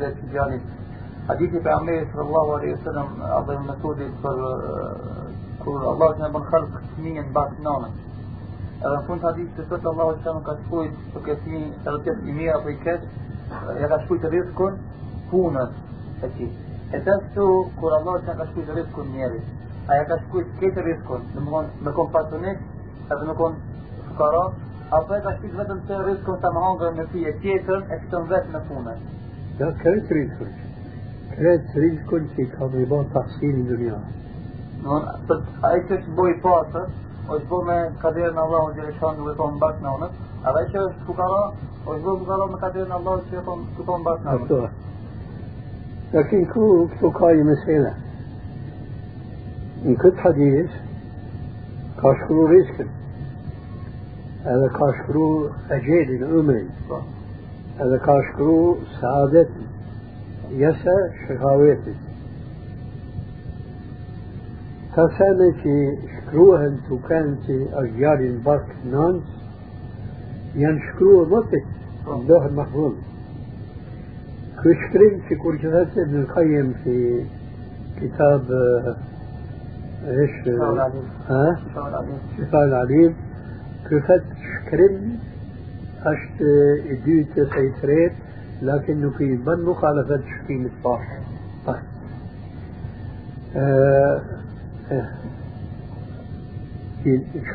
vetë 0.00 0.30
gjallit. 0.32 0.66
Hadithi 1.28 1.60
për 1.62 1.72
Ameri 1.74 2.08
sallallahu 2.12 2.50
alaihi 2.56 2.74
wasallam 2.76 3.22
apo 3.38 3.58
metodit 3.68 4.18
për 4.22 4.42
kur 5.64 5.86
Allah 5.92 6.18
në 6.20 6.28
bën 6.34 6.44
khalq 6.50 6.76
fëmijën 6.94 7.32
bas 7.36 7.54
nënën. 7.66 7.96
Edhe 8.76 8.92
në 8.94 9.02
fund 9.08 9.24
hadith 9.28 9.56
të 9.56 9.66
thotë 9.70 9.90
Allahu 9.92 10.18
që 10.24 10.34
ka 10.48 10.56
shkruajt 10.60 11.00
për 11.14 11.24
këtë 11.28 11.44
fëmijë 11.46 11.72
të 11.84 11.94
rëtet 11.96 12.22
i 12.22 12.36
mirë 12.38 12.54
apo 12.58 12.72
i 12.74 12.76
keq, 12.84 13.08
ja 13.80 13.88
ka 13.92 13.98
shkruajt 14.04 14.28
rizkun 14.34 14.78
punës 15.30 15.72
e 16.22 16.30
tij. 16.36 16.52
E 16.92 17.00
të 17.06 17.18
këtu 17.24 17.48
kur 17.80 17.96
Allah 17.98 18.20
që 18.28 18.36
ka 18.40 18.48
shkruajt 18.50 18.76
rizkun 18.78 19.10
njerit, 19.16 19.50
aja 19.88 20.04
ka 20.12 20.20
shkruajt 20.22 20.54
këtë 20.60 20.86
më 20.90 21.00
konë 21.10 21.68
me 21.82 21.96
konë 21.98 22.14
pasunit, 22.18 22.62
edhe 23.10 23.24
me 23.26 23.34
konë 23.40 23.74
fukarat, 24.08 24.62
apo 24.90 25.14
e 25.14 25.20
ka 25.22 25.32
shpit 25.36 25.54
vetëm 25.58 25.78
të 25.88 25.96
riskën 26.06 26.36
të 26.42 26.50
më 26.54 26.60
hangër 26.64 26.92
në 26.96 27.04
fije 27.12 27.32
tjetër 27.42 27.80
e 27.90 27.96
këtën 28.02 28.28
vetë 28.32 28.52
në 28.54 28.60
punë. 28.68 28.92
Që 29.56 29.64
i 32.42 32.46
ka 32.54 32.66
me 32.72 32.86
ba 32.92 32.98
tahsin 33.12 33.54
në 33.60 33.64
dunia. 33.70 33.98
Ai 35.68 35.78
që 35.88 35.92
është 35.98 36.16
boj 36.16 36.32
pasër, 36.42 36.88
është 37.26 37.48
bo 37.50 37.62
me 37.68 37.78
kaderën 38.02 38.38
Allah 38.44 38.66
në 38.66 38.74
gjereshan 38.80 39.16
duke 39.20 39.36
thonë 39.38 39.56
mbak 39.56 39.76
në 39.82 39.94
onët, 39.96 40.18
edhe 40.48 40.62
që 40.72 40.82
është 40.88 41.06
fukara, 41.06 41.42
është 41.84 42.04
bo 42.08 42.18
fukara 42.24 42.50
me 42.52 42.58
kaderën 42.64 42.98
Allah 42.98 43.22
që 43.30 43.46
thonë 43.48 43.70
të 43.76 43.86
thonë 43.88 44.04
mbak 44.04 44.26
në 44.26 44.36
onët. 44.40 44.84
لكن 46.14 46.44
كو 47.00 47.10
كاي 47.10 47.42
مسألة 47.42 47.94
إن 49.84 49.96
كنت 49.96 50.16
حديث 50.16 50.70
كاشكرو 52.02 52.46
رزقا 52.46 52.86
هذا 54.44 54.68
كاشكرو 54.68 55.50
أجيل 55.70 56.24
عمري 56.24 56.68
هذا 57.80 57.96
كاشكرو 57.96 58.76
سعادتي 59.00 59.66
يسا 60.50 61.12
شقاوتي 61.28 61.94
تسألة 64.92 65.96
شكروها 66.16 66.66
انتو 66.66 66.98
كانت 67.08 67.50
أجيال 67.72 68.38
برك 68.38 68.66
نانس 68.92 69.22
ينشكروه 70.54 71.28
مطت 71.28 71.66
الله 72.06 72.46
المحفوظ 72.46 72.92
كشكرين 74.56 75.20
في 75.28 75.34
كل 75.34 75.58
جهات 75.58 75.98
ابن 75.98 76.20
القيم 76.20 76.74
في 76.84 77.24
كتاب 78.00 78.42
إيش 80.06 80.48
ها 81.28 81.60
شفاء 82.38 82.64
العليم 82.64 83.14
كفت 83.90 84.24
شكرين 84.66 85.18
أشت 86.06 86.42
إديت 86.90 87.34
سيتريت 87.34 88.12
لكنه 88.62 89.10
في 89.10 89.24
من 89.24 89.64
مخالفة 89.64 90.20
شكيم 90.42 90.66
الصاح 90.66 91.20
طيب. 91.66 91.76
آه 93.56 94.20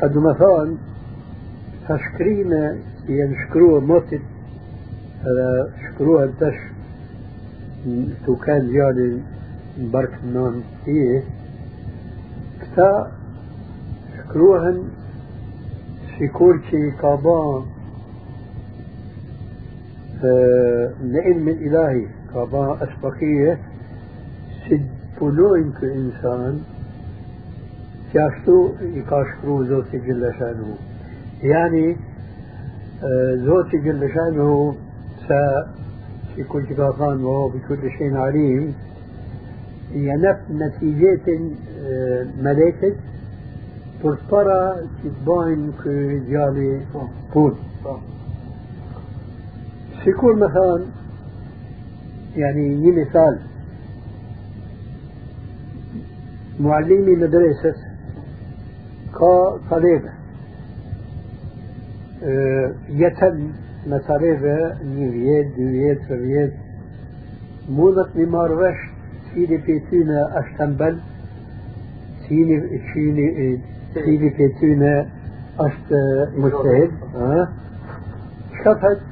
شهد 0.00 0.18
مثلا 0.18 0.76
تشكرين 1.88 2.78
ينشكروه 3.08 3.80
موتت 3.80 4.20
شكروها 5.82 6.24
التش 6.24 6.72
tu 8.22 8.36
kanë 8.38 8.68
djalin 8.70 9.14
në 9.74 9.88
barkë 9.90 10.28
non 10.30 10.60
tije, 10.84 11.22
këta 12.60 12.90
shkruhen 14.20 14.78
sikur 16.14 16.60
نعم 20.24 21.38
من 21.38 21.48
إلهي 21.48 22.06
كبا 22.34 22.78
أسبقية 22.82 23.58
سد 24.68 24.86
بلوين 25.20 25.72
كإنسان 25.80 26.60
كاشتو 28.14 28.68
يكاشكرو 28.82 29.64
زوتي 29.64 29.98
جل 29.98 30.32
شانه 30.38 30.76
يعني 31.42 31.96
آه، 33.02 33.34
زوتي 33.34 33.78
جل 33.78 34.10
شانه 34.14 34.74
سا 35.28 35.72
في 36.34 36.44
كل 36.44 36.64
كافان 36.64 37.24
وهو 37.24 37.48
بكل 37.48 37.90
شيء 37.98 38.16
عليم. 38.16 38.74
ينف 39.94 40.38
نتيجة 40.50 41.40
آه، 41.86 42.26
ملكة 42.42 42.94
تلطرة 44.02 44.76
تباين 45.04 45.72
كجالي 45.84 46.80
بول 47.34 47.54
في 50.04 50.10
سيكون 50.10 50.38
مكان 50.38 50.86
يعني 52.36 52.90
مثال. 52.90 53.38
معلمي 56.60 57.16
مدرسة 57.16 57.74
كا 59.18 59.26
آه، 59.26 59.60
طالب 59.70 60.02
يتم 62.88 63.52
مثلا 63.86 64.76
نيوية 64.84 65.48
دوية 65.56 65.98
تروية 66.08 66.52
مونت 67.68 68.16
نمار 68.16 68.52
وش 68.52 68.76
سيدي 69.34 69.56
بيتونا 69.56 70.40
أشتنبل 70.40 70.98
في 72.28 72.60
سيني 72.94 73.60
سيدي 73.94 74.28
بيتونا 74.28 75.06
أشت 75.58 75.92
مجتهد 76.36 76.90
آه، 77.16 77.48
شفت 78.64 79.11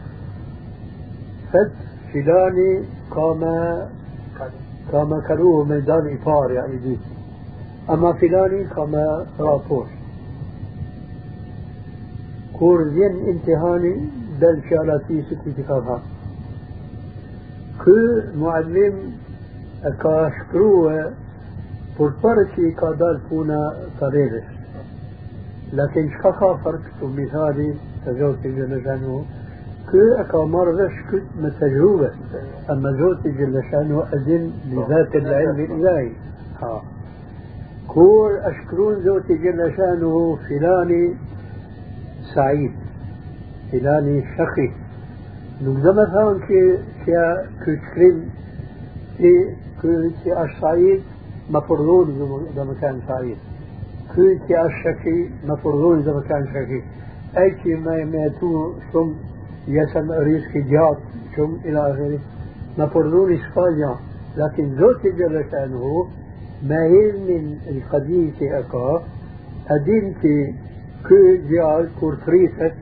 Karu 5.28 5.64
me 5.66 5.80
dan 5.80 6.08
i 6.08 6.16
parja 6.24 6.66
i 6.66 6.78
dytë. 6.84 7.08
Ama 7.88 8.14
filani 8.14 8.64
ka 8.74 8.86
me 8.86 9.04
rapor. 9.38 9.86
Kur 12.58 12.78
vjen 12.94 13.14
imtihani 13.32 13.94
دل 14.40 14.60
شغلاتي 14.70 15.22
سكوتي 15.22 15.62
كافها 15.62 16.00
كو 17.84 17.96
معلم 18.34 18.96
shkrua 20.36 20.96
për 21.96 22.10
përë 22.22 22.44
që 22.52 22.64
i 22.68 22.72
ka 22.80 22.90
dalë 23.00 23.20
puna 23.28 23.60
të 23.98 24.08
redhës. 24.14 24.48
Lakin 25.78 26.10
çka 26.14 26.32
ka 26.40 26.50
fark 26.64 26.84
të 26.98 27.08
misali 27.16 27.68
të 28.04 28.14
zotë 28.18 28.48
i 28.48 28.52
gjëllëshanu, 28.58 29.16
kë 29.24 29.39
كذلك 29.92 30.34
أمر 30.34 30.76
ذلك 30.76 31.22
متجربة 31.42 32.10
أما 32.70 32.90
ذوتي 32.90 33.30
جل 33.30 33.62
شأنه 33.70 34.02
أذن 34.12 34.52
لذات 34.66 35.14
العلم 35.14 35.60
الإلهي 35.60 36.10
ها. 36.62 36.82
كور 37.88 38.30
أشكرون 38.42 38.94
ذوتي 38.94 39.34
جل 39.34 39.72
شأنه 39.76 40.38
فلاني 40.48 41.14
سعيد 42.34 42.72
فلاني 43.72 44.24
شقي 44.38 44.70
نقدم 45.62 45.92
مثلا 45.92 46.38
كي 46.48 46.78
كي 47.06 47.36
كتكرم 47.60 48.24
كي 49.18 49.56
كي 50.24 50.44
أش 50.44 50.50
سعيد 50.60 51.02
مفرضون 51.50 52.06
إذا 52.54 52.74
كان 52.80 53.00
سعيد 53.08 53.36
كي 54.14 54.38
كي 54.48 54.66
أش 54.66 54.72
شقي 54.84 55.28
مفرضون 55.48 55.98
إذا 55.98 56.22
كان 56.28 56.46
شقي 56.46 56.82
أي 57.42 57.50
كي 57.50 57.74
ما 57.74 57.96
يميتون 57.96 58.74
شمس 58.92 59.29
يسم 59.68 60.12
ريسك 60.12 60.56
جات 60.56 60.98
ثم 61.36 61.54
إلى 61.64 61.92
آخره. 61.92 62.18
مفروض 62.78 63.30
إسبانيا 63.30 63.96
لكن 64.36 64.74
زوت 64.76 65.06
جل 65.06 65.44
شأنه 65.50 66.06
ما 66.62 66.82
هي 66.84 67.12
من 67.12 67.58
القديم 67.68 68.32
أكا 68.42 69.02
أدين 69.70 70.14
كي 70.22 70.54
كي 71.08 71.36
جال 71.36 71.88
كورتريتك 72.00 72.74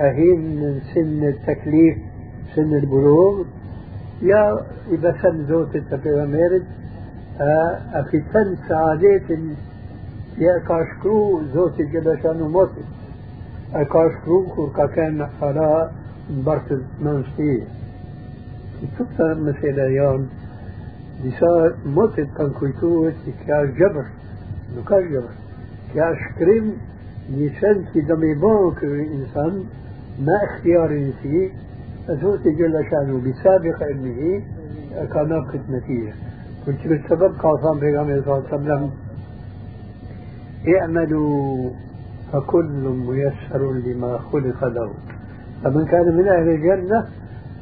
أهين 0.00 0.40
من 0.40 0.80
سن 0.94 1.24
التكليف 1.24 1.96
سن 2.54 2.74
البلوغ 2.74 3.44
يا 4.22 4.66
إذا 4.92 5.16
سن 5.22 5.46
زوت 5.48 5.76
التبيغميرد 5.76 6.64
أفتن 7.92 8.56
سعادات 8.68 9.30
يا 10.38 10.58
كاشكرو 10.58 11.42
زوت 11.54 11.80
الجبشان 11.80 12.42
وموت 12.42 12.70
كاشكرو 13.72 14.46
كور 14.46 14.86
كان 14.86 15.26
حالا 15.40 15.90
برت 16.30 16.80
منشتي 17.00 17.62
تبتا 18.98 19.34
مثلا 19.34 19.86
يوم 19.88 20.28
gjëbër, 23.78 24.06
nuk 24.74 24.90
është 24.96 25.10
gjëbër. 25.12 25.34
Kja 25.92 26.04
është 26.12 26.24
shkrim 26.26 26.66
një 27.38 27.48
send 27.58 27.80
që 27.92 28.00
do 28.08 28.16
me 28.20 28.28
i 28.30 28.36
bon 28.42 28.70
kërë 28.78 29.04
insan 29.16 29.54
ما 30.26 30.36
اختياري 30.44 31.12
فيه. 31.22 31.50
فزوت 32.06 32.48
جل 32.48 32.84
شأنه 32.90 33.20
بسابق 33.24 33.82
علمه 33.82 34.42
كان 35.12 35.28
ناقص 35.28 35.64
نتيجة. 35.70 36.12
كنت 36.66 36.86
بالسبب 36.86 37.32
قال 37.38 37.80
بيغامبر 37.80 38.22
صلى 38.24 38.34
الله 38.34 38.48
عليه 38.48 38.56
وسلم 38.56 38.90
اعملوا 40.76 41.70
فكل 42.32 42.82
ميسر 43.06 43.72
لما 43.72 44.18
خلق 44.18 44.64
له. 44.64 44.90
فمن 45.64 45.84
كان 45.84 46.16
من 46.16 46.28
أهل 46.28 46.48
الجنة 46.48 47.06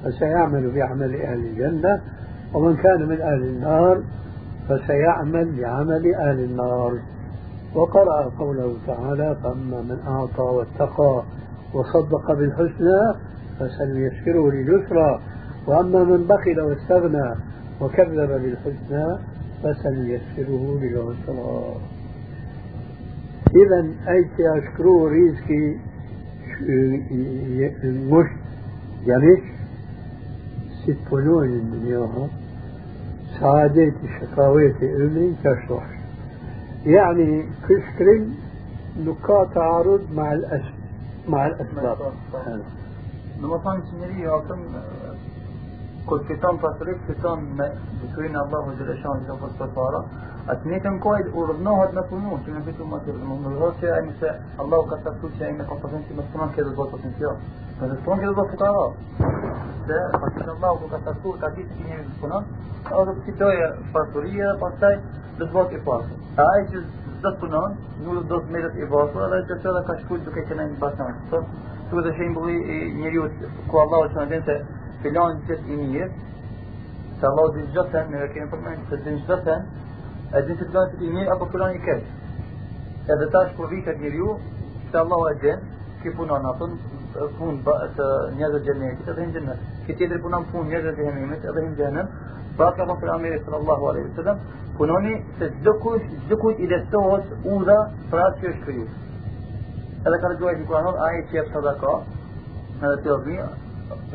فسيعمل 0.04 0.70
بعمل 0.70 1.22
أهل 1.22 1.38
الجنة 1.38 2.00
ومن 2.54 2.76
كان 2.76 3.08
من 3.08 3.20
أهل 3.20 3.42
النار 3.42 4.02
فسيعمل 4.68 5.52
بعمل 5.60 6.14
أهل 6.14 6.40
النار. 6.40 6.92
وقرأ 7.74 8.32
قوله 8.38 8.76
تعالى 8.86 9.36
فأما 9.42 9.82
من 9.82 9.98
أعطى 10.06 10.42
واتقى 10.42 11.22
وصدق 11.74 12.32
بالحسنى 12.32 13.14
فسنيسره 13.60 14.50
لليسرى 14.50 15.20
وأما 15.66 16.04
من 16.04 16.26
بخل 16.26 16.60
واستغنى 16.60 17.34
وكذب 17.80 18.28
بالحسنى 18.28 19.18
فسنيسره 19.62 20.78
للعسرى 20.82 21.74
إذا 23.56 23.88
أيتي 24.08 24.58
أشكرو 24.58 25.06
ريزكي 25.06 25.78
مش 28.12 28.26
يعني 29.06 29.42
ست 30.82 30.96
فنون 31.10 31.44
الدنيا 31.44 32.28
سعادتي 33.40 34.08
شقاوتي 34.20 34.96
أمري 34.96 35.34
كشوح 35.44 35.86
يعني 36.86 37.44
كشكرين 37.68 38.34
نقاط 39.04 39.54
تعارض 39.54 40.00
مع 40.14 40.32
الأس 40.32 40.62
مع 41.28 41.46
الأسباب. 41.46 41.98
Në 43.36 43.46
më 43.52 43.56
thonë 43.64 43.82
që 43.86 43.92
njëri 44.00 44.22
atëm 44.32 44.60
kur 46.08 46.20
fiton 46.28 46.56
pasurit, 46.62 47.00
fiton 47.06 47.38
me 47.58 47.66
diturin 48.00 48.36
Allahu 48.42 48.68
Që 50.46 50.52
atë 50.54 50.68
një 50.70 50.78
të 50.78 50.90
nkojt 50.94 51.32
urdhnohet 51.34 51.94
me 51.94 52.02
punu, 52.06 52.36
që 52.46 52.52
me 52.54 52.60
fitu 52.62 52.84
më 52.86 52.98
të. 53.02 53.14
Më 53.18 53.52
rrëdhë 53.52 53.78
që 53.80 53.88
ajme 53.94 54.12
se 54.20 54.28
Allahu 54.62 54.84
ka 54.90 54.96
të 55.02 55.30
që 55.38 55.46
ajme 55.46 55.64
ka 55.66 55.78
potenci 55.82 56.14
me 56.14 56.22
punon 56.30 56.52
këtë 56.54 56.66
të 56.68 56.74
bërë 56.76 56.90
potencio. 56.92 57.30
Me 57.80 57.88
të 57.90 57.96
punon 58.04 58.20
këtë 58.20 58.28
të 58.30 58.36
bërë 58.36 58.50
fukara. 58.52 58.84
Se, 59.88 59.96
pasë 60.12 60.44
që 60.44 60.52
Allahu 60.52 60.90
ka 60.92 61.00
të 61.08 61.32
ka 61.40 61.50
ditë 61.56 61.78
që 61.78 61.86
njëri 61.88 62.04
të 62.06 62.14
punon, 62.20 62.46
edhe 62.86 63.14
të 63.16 63.24
fitoje 63.26 63.66
pasurie 63.96 64.44
dhe 64.46 64.52
pastaj 64.60 64.92
dhe 65.00 65.40
të 65.40 65.48
bërë 65.56 65.74
i 65.74 65.80
pasur. 65.88 66.20
A 66.38 66.46
ai 66.52 66.62
që 66.70 66.82
do 66.84 67.32
të 67.32 67.32
punon, 67.40 67.74
nuk 68.04 68.28
do 68.30 68.38
të 68.44 68.54
merret 68.54 68.78
i 68.78 68.88
pasur, 68.92 69.24
edhe 69.26 69.40
që 69.50 69.56
të 69.64 69.82
ka 69.88 69.96
shkruar 70.04 70.22
duke 70.28 70.44
qenë 70.52 70.68
në 70.68 70.78
basan. 70.84 71.18
Tu 71.90 72.04
dhe 72.06 72.12
shembulli 72.20 72.54
i 72.76 72.78
njeriu 73.00 73.26
ku 73.66 73.82
Allahu 73.82 74.14
që 74.14 74.28
në 74.30 74.40
se 74.46 74.56
filan 75.02 75.42
që 75.50 75.58
i 75.66 75.80
mirë, 75.82 76.08
se 77.18 77.26
Allahu 77.26 77.52
din 77.58 77.66
çdo 77.72 77.84
sen, 77.90 78.14
ne 78.14 78.28
kemi 78.30 78.50
përmendur 78.54 78.88
se 78.90 79.02
din 79.04 79.18
çdo 79.24 79.40
sen, 79.42 79.66
e 80.32 80.38
e 80.38 80.40
atën 86.52 86.72
punë 87.38 87.74
të 87.96 88.06
njerëzve 88.36 88.60
xhenetit 88.64 89.08
edhe 89.10 89.26
në 89.26 89.32
xhenet. 89.36 89.60
Ki 89.86 89.96
tjetër 89.98 90.20
punon 90.24 90.44
punë 90.50 90.68
njerëzve 90.70 90.92
të 90.96 91.06
xhenemit 91.06 91.46
edhe 91.50 91.64
në 91.66 91.74
xhenet. 91.78 92.08
Pra 92.56 92.68
ka 92.76 92.84
thënë 92.84 92.96
pejgamberi 93.00 93.38
sallallahu 93.44 93.88
alaihi 93.90 94.06
wasallam, 94.08 94.38
punoni 94.76 95.14
se 95.38 95.50
çdo 95.58 95.72
kush, 95.82 96.06
çdo 96.24 96.36
kujt 96.42 96.60
i 96.60 96.68
lestohet 96.72 97.26
udha 97.52 97.78
për 98.10 98.22
atë 98.26 98.40
që 98.40 98.50
është 98.52 98.64
krijuar. 98.64 98.92
Edhe 100.06 100.20
ka 100.22 100.30
rëgjuar 100.32 100.58
një 100.60 100.66
kuranor, 100.70 100.98
aje 101.06 101.22
që 101.30 101.38
jep 101.38 101.52
sadaka, 101.52 101.94
edhe 102.80 102.96
të 103.04 103.12
obi, 103.16 103.36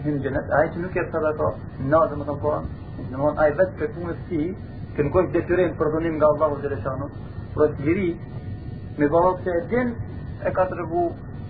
hinë 0.06 0.24
gjenet, 0.26 0.54
aje 0.58 0.74
që 0.74 0.84
nuk 0.86 0.98
jep 0.98 1.14
sadaka, 1.14 1.52
në 1.92 2.02
dhe 2.10 2.20
më 2.22 2.28
të 2.30 2.38
kuran, 2.44 2.70
në 3.12 3.22
më 3.22 3.34
aje 3.44 3.58
vetë 3.62 3.80
për 3.82 3.94
punës 3.98 4.24
ti, 4.30 4.44
që 4.52 4.71
nuk 5.08 5.16
është 5.22 5.34
detyrim 5.36 5.72
për 5.80 5.88
dhunim 5.94 6.16
nga 6.18 6.28
Allahu 6.34 6.56
dhe 6.62 6.72
Leshanu, 6.74 7.08
për 7.54 7.62
është 7.68 7.86
gjiri, 7.86 8.10
me 8.98 9.06
bëllot 9.14 9.38
se 9.46 9.52
e 9.60 9.64
din, 9.72 9.88
e 10.44 10.54
ka 10.58 10.64
të 10.70 10.76
rëgu 10.82 11.04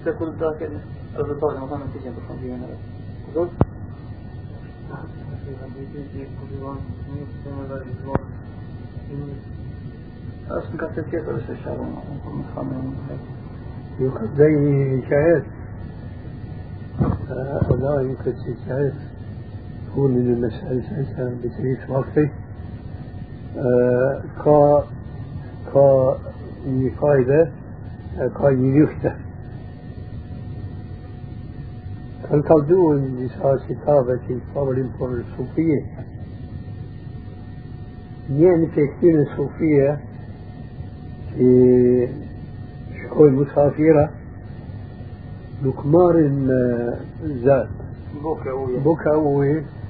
se 0.04 0.15
kur 0.19 0.30
të 0.39 0.54
këtë 0.62 0.80
rezultate, 1.19 1.58
më 1.60 1.82
në 1.82 1.86
të 1.91 1.97
qenë 2.06 2.15
për 2.17 2.23
shumë 2.30 2.58
në 2.62 2.67
rëtë. 2.71 2.86
është 10.58 10.71
në 10.73 10.77
ka 10.80 10.88
të 10.95 11.01
tjetër 11.10 11.34
është 11.41 11.54
e 11.54 11.62
shabë, 11.65 11.84
në 11.91 12.32
më 12.39 12.43
thamë 12.56 12.73
e 12.80 12.84
në 12.88 13.39
زي 14.38 15.01
شهادة 15.10 15.45
الله 17.71 18.01
يمكن 18.01 18.32
في 18.32 18.56
شهادة 18.65 18.93
تكون 19.88 20.12
من 20.12 20.34
المسألة 20.34 20.82
سألتها 20.82 21.36
بتريد 21.43 21.77
وقفي 21.89 22.30
ka 23.54 24.84
ka 25.72 25.88
një 26.66 26.92
fajde 27.00 27.40
ka 28.38 28.52
një 28.60 28.70
lyfte 28.76 29.12
kanë 32.30 32.48
kalduar 32.48 33.02
në 33.02 33.10
disa 33.18 33.52
citave 33.66 34.16
që 34.24 34.38
i 34.38 34.40
favorin 34.54 34.88
për 35.00 35.18
sufije 35.36 35.82
një 38.32 38.56
në 38.62 38.72
të 38.78 38.88
këtyre 38.94 39.28
sufije 39.36 39.92
që 41.34 41.52
shkoj 43.02 43.30
musafira 43.36 44.08
nuk 45.66 45.84
marrin 45.84 46.40
zat 47.44 47.68
buka 48.24 48.56
ujë 48.56 48.82
çka 49.02 49.20
thojnë 49.20 49.81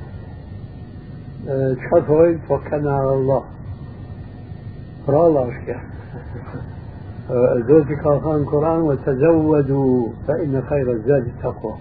Allah 3.13 3.43
për 5.05 5.13
Allah 5.25 5.47
është 5.47 5.65
kja 5.65 5.79
زوجي 7.67 7.95
قال 7.95 8.41
القرآن 8.41 8.81
وتزودوا 8.81 10.09
فإن 10.27 10.61
خير 10.69 10.91
الزاد 10.91 11.25
التقوى 11.27 11.75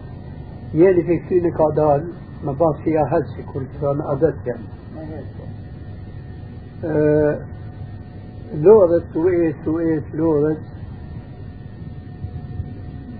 يعني 0.75 1.03
في 1.03 1.18
كثير 1.18 1.51
قادال 1.59 2.12
ما 2.44 2.53
بعض 2.53 2.75
فيها 2.85 3.05
هزي 3.11 3.42
كل 3.42 3.62
كان 3.81 4.01
أدت 4.01 4.37
يعني 4.46 4.66
لغة 8.55 9.03
سويت 9.14 9.57
سويت 9.64 10.05
لغة 10.14 10.57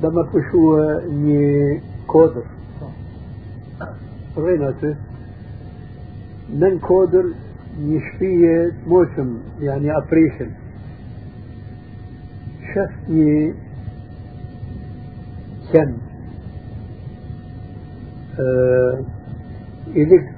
لما 0.03 0.23
كشوا 0.33 1.01
ني 1.09 1.81
كودر 2.07 2.43
ريناتو 4.39 4.93
من 6.55 6.79
كودر 6.79 7.25
نشفية 7.81 8.73
موسم 8.87 9.39
يعني 9.61 9.97
أبريشن. 9.97 10.51
شفني 12.75 13.55
كم؟ 15.73 15.97
آه 18.41 19.05
إليك 19.89 20.31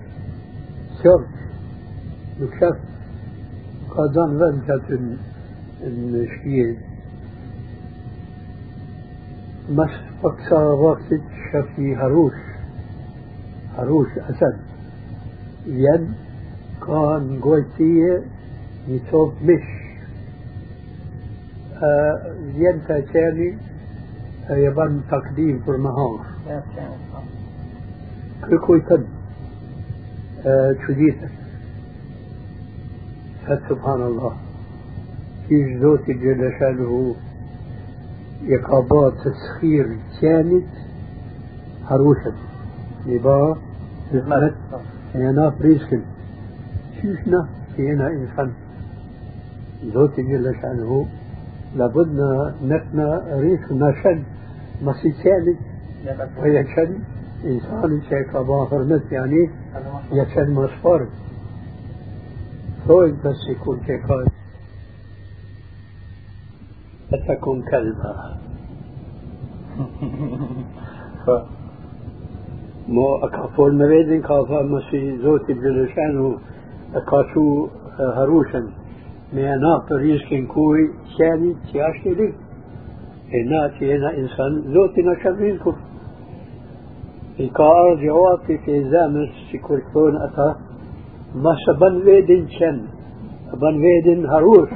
شرط. 1.05 1.27
نكشف 2.41 2.79
قادان 3.91 4.37
وانتة 4.37 5.17
الشيء 5.83 6.79
مش 9.71 9.91
أقصى 10.25 10.55
وقت 10.65 11.21
شفي 11.53 11.97
هروش. 11.97 12.33
هروش 13.79 14.09
أسد. 14.19 14.72
ين 15.67 16.15
كان 16.87 17.41
قويتية 17.43 18.23
يتوب 18.89 19.33
مش. 19.45 19.63
آه 21.83 22.35
ين 22.57 22.81
تاتاني 22.89 23.59
آه 24.51 24.57
يبان 24.57 25.01
تقديم 25.11 25.59
في 25.65 25.71
النهار 25.71 26.21
كويتن 28.67 29.05
آه 30.47 30.77
شديدة 30.89 31.29
فسبحان 33.47 34.03
الله. 34.03 34.37
في 35.49 35.75
جدوتي 35.75 36.13
جل 36.13 36.53
شانه. 36.61 37.15
يقابات 38.45 39.13
تسخير 39.13 39.97
كانت 40.21 40.65
هروشا 41.87 42.33
يبا 43.07 43.57
نزمت 44.15 44.55
أنا 45.15 45.49
بريسكن 45.61 46.03
شوشنا 47.03 47.49
فينا 47.77 48.09
إنسان. 48.09 48.53
زوتي 49.95 50.23
جل 50.23 50.55
شأنه. 50.63 51.07
لابدنا 51.77 52.55
نتنا 52.65 53.23
ريس 53.33 53.73
نشن 53.73 54.23
مسي 54.83 55.11
كانت 55.25 55.59
ويشن 56.43 56.99
إنسان 57.45 58.03
شيء 58.09 58.23
كبا 58.23 58.67
حرمت 58.71 59.13
يعني 59.13 59.51
يشن 60.13 60.51
مصفر 60.51 61.07
فوق 62.89 63.07
بس 63.07 63.37
يكون 63.51 63.81
كيكاي 72.87 72.89
فتكن 72.89 72.89
كلبا 72.89 72.89
مو 72.89 73.17
أكافول 73.17 73.75
مريدن 73.75 74.21
كافا 74.21 74.63
مسي 74.63 75.17
زوتي 75.17 75.53
بلشانو 75.53 76.39
أكاشو 76.95 77.69
هروشن 77.99 78.83
me 79.33 79.49
na 79.57 79.79
të 79.89 79.97
riskin 80.03 80.43
kuj 80.47 80.83
qeni 81.17 81.55
që 81.71 81.79
ashtë 81.87 82.11
i 82.11 82.17
lik 82.19 82.35
e 83.33 83.41
na 83.49 83.63
që 83.77 83.87
jena 83.89 84.11
insan 84.21 84.59
zotin 84.75 85.09
a 85.09 85.15
shabrin 85.23 85.57
kur 85.63 85.79
i 87.41 87.47
ka 87.57 87.69
ardhë 87.77 88.03
gjawati 88.03 88.59
të 88.67 88.81
zemës 88.93 89.39
që 89.51 89.61
kur 89.67 89.81
këtonë 89.87 90.21
ata 90.27 90.49
ma 91.45 91.55
së 91.63 91.77
ban 91.81 91.97
vedin 92.09 92.45
qen 92.57 92.83
ban 93.63 93.81
vedin 93.87 94.29
harush 94.33 94.75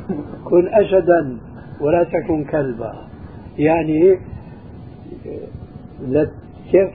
kun 0.49 0.73
eshadan 0.83 1.37
ولا 1.81 2.05
تكن 2.05 2.45
كلبا 2.45 2.93
يعني 3.59 4.19
لا 6.09 6.31
كيف 6.73 6.89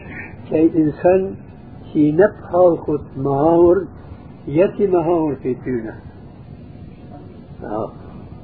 كي 0.51 0.65
إنسان 0.83 1.35
في 1.93 2.11
نبحى 2.11 2.65
خد 2.83 3.03
مهاور 3.17 3.77
يتي 4.47 4.87
مهاور 4.87 5.35
في 5.35 5.53
تينا 5.63 5.95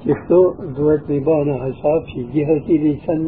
كيفتو 0.03 0.41
دوت 0.77 1.03
نبانا 1.09 1.55
حساب 1.63 2.01
في 2.13 2.19
جهة 2.33 2.67
لسان 2.83 3.21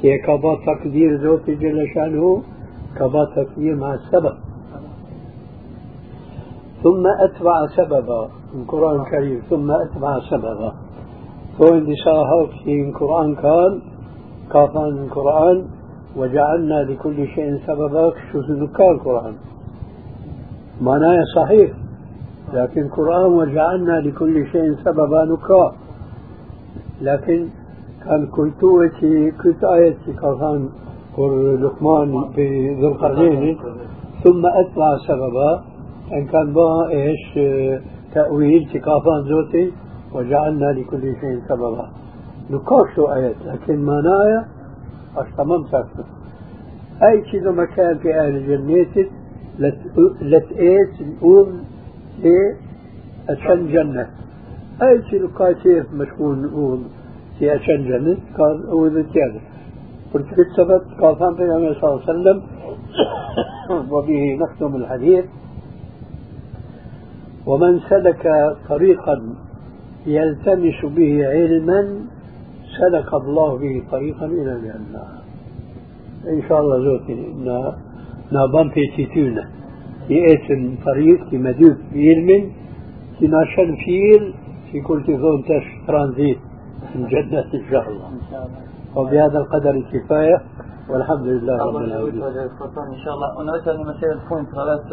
كي 0.00 0.18
كبا 0.18 0.52
تقدير 0.66 1.10
ذوت 1.22 1.46
جل 1.50 1.78
شأنه 1.94 2.42
كبا 2.98 3.22
تقدير 3.36 3.74
مع 3.76 3.94
السبب. 3.94 4.36
ثم 6.82 7.04
أتبع 7.24 7.66
سببا 7.76 8.22
القرآن 8.54 8.96
الكريم 9.00 9.40
ثم 9.50 9.70
أتبع 9.70 10.20
سببا. 10.30 10.70
Thojnë 11.56 11.86
disa 11.88 12.12
halkë 12.30 12.58
që 12.62 12.74
në 12.84 12.92
Kur'an 12.98 13.30
kanë, 13.40 13.76
وجعلنا 16.16 16.82
لكل 16.82 17.28
شيء 17.28 17.58
سببا 17.66 18.12
شو 18.32 18.38
نكال 18.38 18.90
القرآن. 18.90 19.34
معناه 20.80 21.24
صحيح 21.36 21.70
لكن 22.54 22.82
القرآن 22.82 23.32
وجعلنا 23.32 24.00
لكل 24.00 24.46
شيء 24.46 24.74
سببا 24.84 25.24
نكال 25.24 25.72
لكن 27.00 27.48
كان 28.04 28.26
كلتوتي 28.26 29.30
كنت 29.30 29.64
آيتي 29.64 30.12
كان 30.12 30.68
لقمان 31.62 32.08
بذو 32.36 32.88
القرنين 32.88 33.58
ثم 34.24 34.46
أتبع 34.46 34.96
سببا. 35.08 35.64
أن 36.12 36.26
كان 36.26 36.52
بها 36.52 36.88
إيش 36.90 37.38
تأويل 38.14 38.68
تكافان 38.74 39.22
زوتي 39.28 39.72
وجعلنا 40.14 40.66
لكل 40.72 41.02
شيء 41.20 41.40
سببا. 41.48 41.88
نكاشو 42.50 43.06
آيات 43.06 43.36
لكن 43.46 43.78
معناها 43.78 44.38
أشتمم 44.38 44.55
ساكتو 45.70 46.02
أي 47.02 47.24
شيء 47.30 47.40
لما 47.40 47.64
كان 47.64 47.98
في 47.98 48.20
أهل 48.20 48.46
جنيتك 48.46 49.10
لتقيت 50.22 50.94
الأم 51.00 51.64
لأشن 52.22 53.68
جنة. 53.72 54.10
أي 54.82 55.02
شيء 55.10 55.22
لقى 55.22 55.54
كيف 55.54 55.92
مشكون 55.92 56.44
الأم 56.44 56.84
في 57.38 57.56
أشن 57.56 57.84
جنة 57.88 58.16
قال 58.38 58.68
أول 58.68 58.92
زيادة 58.92 59.40
قلت 60.14 60.26
بالسبب 60.34 60.82
قال 61.00 61.16
صلى 61.18 61.34
الله 61.34 62.02
عليه 62.08 62.10
وسلم. 62.10 62.42
وبه 63.92 64.38
نختم 64.40 64.76
الحديث. 64.76 65.24
ومن 67.46 67.80
سلك 67.80 68.56
طريقا 68.68 69.34
يلتمس 70.06 70.84
به 70.84 71.28
علما 71.28 72.06
سلك 72.80 73.14
الله 73.14 73.58
به 73.58 73.82
طريقا 73.90 74.26
إلى 74.26 74.52
الجنة. 74.52 75.02
إن 76.28 76.42
شاء 76.48 76.60
الله 76.60 76.76
زوتي 76.84 77.14
نا 77.46 77.76
نا 78.32 78.46
بامبي 78.52 78.86
تيتونا 78.96 79.44
اسم 80.10 80.74
طريق 80.86 81.28
في 81.30 81.38
مدوك 81.38 81.78
علم 81.92 82.50
في 83.18 83.26
ناشن 83.26 83.76
فيل. 83.84 84.34
في 84.72 84.80
كل 84.80 84.98
تظن 85.06 85.42
تش 85.48 85.66
ترانزيت. 85.86 86.38
من 86.94 87.06
جنة 87.06 87.46
إن 87.54 87.64
شاء 87.70 87.88
الله. 87.88 88.08
وبهذا 88.96 89.38
القدر 89.38 89.74
كفاية 89.92 90.38
والحمد 90.90 91.26
لله 91.26 91.56
رب 91.66 91.76
العالمين. 91.76 92.22
إن 92.22 92.98
شاء 93.04 93.14
الله. 93.14 93.42
أنا 93.42 93.56
أسأل 93.56 93.80
مسألة 93.80 94.20
بوينت 94.28 94.50
خلاص 94.50 94.84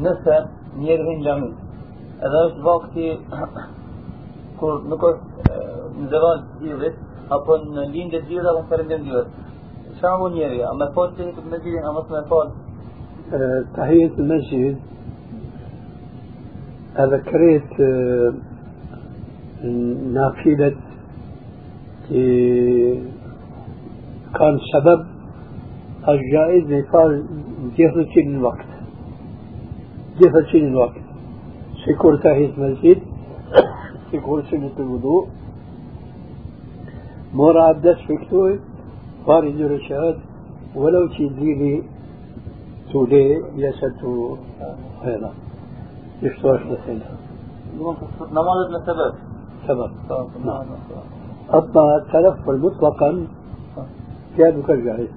نسأل 0.00 0.46
نيرهن 0.78 1.20
جميل 1.26 1.52
إذا 2.26 2.64
وقتي 2.64 3.18
kur 4.60 4.80
nuk 4.90 5.04
është 5.10 5.58
në 5.98 6.08
zëron 6.12 6.46
diellit 6.62 6.96
apo 7.34 7.58
në 7.64 7.90
lindje 7.94 8.22
diellit 8.28 8.50
apo 8.52 8.64
në 8.64 8.70
perëndim 8.72 9.04
diellit. 9.08 9.36
Çfarë 9.98 10.18
mund 10.20 10.38
njeri? 10.38 10.62
A 10.62 10.72
më 10.78 10.90
fal 10.94 11.12
të 11.16 11.28
në 11.32 11.50
mesjidin 11.52 11.84
a 11.84 11.92
mos 11.96 12.10
më 12.12 12.24
fal? 12.32 12.56
تحية 13.76 14.10
المسجد 14.18 14.76
ذكرت 16.98 17.80
نافلة 20.12 20.76
كان 24.34 24.58
سبب 24.72 25.06
الجائز 26.08 26.64
مثال 26.64 27.24
جهة 27.78 28.16
الوقت 28.16 28.66
جهة 30.20 30.54
الوقت 30.54 31.00
سيكون 31.84 32.20
تحية 32.20 32.50
المسجد 32.58 32.98
يكون 34.12 34.42
سنة 34.50 34.70
الوضوء 34.78 35.28
مورا 37.34 37.64
عبدس 37.64 37.96
فكتوي 38.08 38.60
فاري 39.26 39.64
رشاد 39.64 40.18
ولو 40.74 41.06
تجيلي 41.06 41.82
تولي 42.92 43.42
يسد 43.56 44.02
هنا 45.04 45.30
يشتوش 46.22 46.60
لسنة 46.60 47.08
نماذج 48.32 48.86
سبب 48.86 49.14
سبب 49.66 49.90
نعم 50.44 50.66
أما 51.54 51.96
التلفل 51.96 52.58
مطلقا 52.58 53.26
كان 54.38 54.62
كالجاهز 54.62 55.08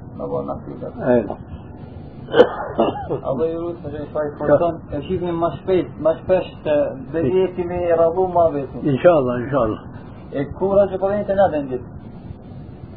أي 1.02 1.24
نعم 1.24 1.51
Allah 2.32 3.48
ju 3.52 3.60
rrëtë 3.62 3.90
që 3.94 4.04
shfaj 4.10 4.28
forton, 4.40 4.78
e 4.96 5.02
shifim 5.08 5.40
ma 5.42 5.50
shpejt, 5.58 5.90
ma 6.00 6.14
shpesh 6.22 6.52
të 6.66 6.76
bedjeti 7.12 7.66
me 7.68 7.80
rabu 8.00 8.28
ma 8.32 8.46
vetin. 8.54 8.86
Inshallah, 8.94 9.42
inshallah. 9.44 9.82
E 10.32 10.46
kura 10.60 10.86
që 10.92 11.00
përvejnë 11.02 11.28
të 11.28 11.36
nadë 11.40 11.58
në 11.60 11.68
gjithë. 11.74 11.90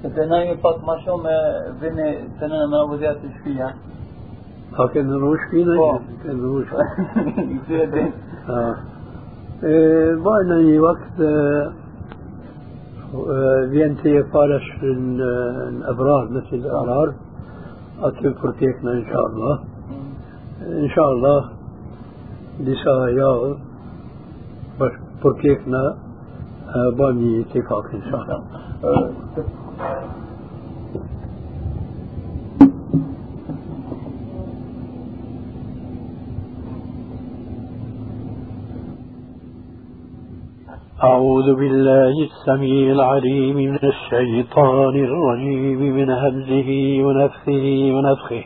Se 0.04 0.12
të 0.14 0.28
najmi 0.30 0.54
pak 0.62 0.78
ma 0.86 0.94
shumë 1.02 1.22
me 1.26 1.36
vini 1.82 2.08
të 2.38 2.44
nëna 2.52 2.66
me 2.70 2.80
avuzjat 2.84 3.16
të 3.22 3.28
shpija. 3.40 3.68
A 4.74 4.88
ke 4.92 5.00
në 5.02 5.14
rrush 5.22 5.44
shpina? 5.48 5.74
Po. 5.80 5.90
Ke 6.22 6.30
në 6.34 6.44
rrush. 6.44 6.72
I 7.42 7.58
të 7.66 7.74
e 7.82 7.86
din. 7.94 8.10
Bajna 10.24 10.56
një 10.62 10.78
vakt 10.84 11.16
vjen 13.74 13.92
të 14.02 14.16
je 14.16 14.24
parash 14.32 14.70
në 14.82 15.30
Ebrar, 15.90 16.30
në 16.34 16.40
Ebrar. 16.62 17.14
أطلب 18.04 18.34
فرتيكنا 18.42 18.92
إن 18.92 19.04
شاء 19.12 19.26
الله. 19.26 19.54
إن 20.62 20.88
شاء 20.88 21.12
الله 21.12 21.50
دسا 22.60 23.08
ياغ 23.08 23.54
بس 24.80 24.92
فرتيكنا 25.22 25.96
باني 26.98 27.40
اتفاق 27.40 27.86
إن 27.94 28.02
شاء 28.10 28.20
الله. 28.22 28.42
أعوذ 41.04 41.54
بالله 41.54 42.14
السميع 42.28 42.92
العليم 42.92 43.56
من 43.56 43.78
الشيطان 43.94 44.94
الرجيم 45.08 45.80
من 45.96 46.10
همزه 46.10 46.70
ونفثه 47.04 47.66
ونفخه. 47.94 48.44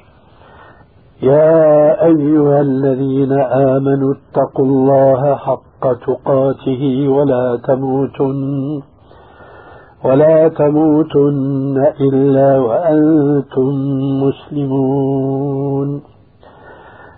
يا 1.22 2.04
أيها 2.04 2.60
الذين 2.60 3.32
آمنوا 3.72 4.14
اتقوا 4.18 4.66
الله 4.66 5.34
حق 5.34 5.82
تقاته 6.06 6.82
ولا 7.08 7.46
تموتن 7.68 8.82
ولا 10.04 10.48
تموتن 10.48 11.76
إلا 12.00 12.58
وأنتم 12.58 13.72
مسلمون. 14.24 15.88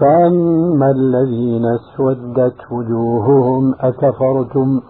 فأما 0.00 0.90
الذين 0.90 1.64
اسودت 1.66 2.56
وجوههم 2.72 3.74
أكفرتم 3.80 4.80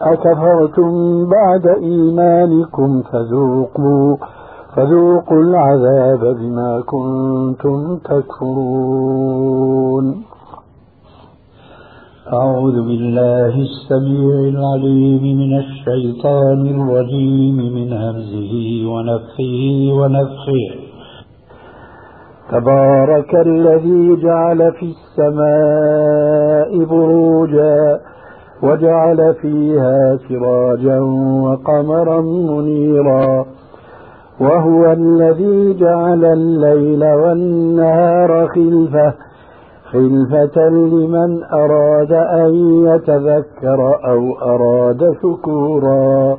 أكفرتم 0.00 0.90
بعد 1.28 1.66
إيمانكم 1.66 3.02
فذوقوا 3.02 4.16
فذوقوا 4.76 5.42
العذاب 5.42 6.36
بما 6.36 6.80
كنتم 6.80 7.96
تكفرون. 7.96 9.26
أعوذ 12.32 12.82
بالله 12.88 13.54
السميع 13.68 14.34
العليم 14.54 15.22
من 15.38 15.58
الشيطان 15.58 16.66
الرجيم 16.66 17.56
من 17.56 17.92
همزه 17.92 18.86
ونفخه 18.90 19.60
ونفخه 19.98 20.87
تبارك 22.52 23.34
الذي 23.34 24.16
جعل 24.16 24.72
في 24.72 24.94
السماء 24.94 26.84
بروجا 26.84 28.00
وجعل 28.62 29.34
فيها 29.34 30.18
سراجا 30.28 31.00
وقمرا 31.44 32.20
منيرا 32.20 33.46
وهو 34.40 34.92
الذي 34.92 35.74
جعل 35.74 36.24
الليل 36.24 37.04
والنهار 37.04 38.46
خلفة 38.46 39.14
خلفة 39.92 40.68
لمن 40.68 41.42
أراد 41.52 42.12
أن 42.12 42.54
يتذكر 42.86 43.98
أو 44.04 44.38
أراد 44.42 45.16
شكورا 45.22 46.38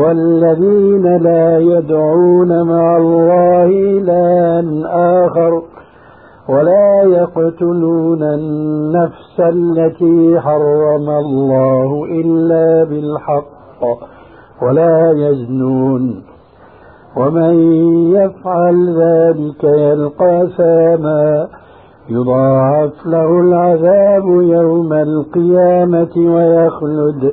والذين 0.00 1.16
لا 1.16 1.58
يدعون 1.58 2.62
مع 2.62 2.96
الله 2.96 3.64
إلها 3.66 4.62
آخر 5.26 5.62
ولا 6.48 7.02
يقتلون 7.02 8.22
النفس 8.22 9.40
التي 9.40 10.40
حرم 10.40 11.10
الله 11.10 12.04
إلا 12.04 12.84
بالحق 12.84 13.82
ولا 14.62 15.12
يزنون 15.12 16.22
ومن 17.16 17.54
يفعل 18.12 18.96
ذلك 19.00 19.64
يلقى 19.64 20.48
ساما 20.56 21.48
يضاعف 22.08 23.06
له 23.06 23.40
العذاب 23.40 24.24
يوم 24.26 24.92
القيامة 24.92 26.12
ويخلد 26.16 27.32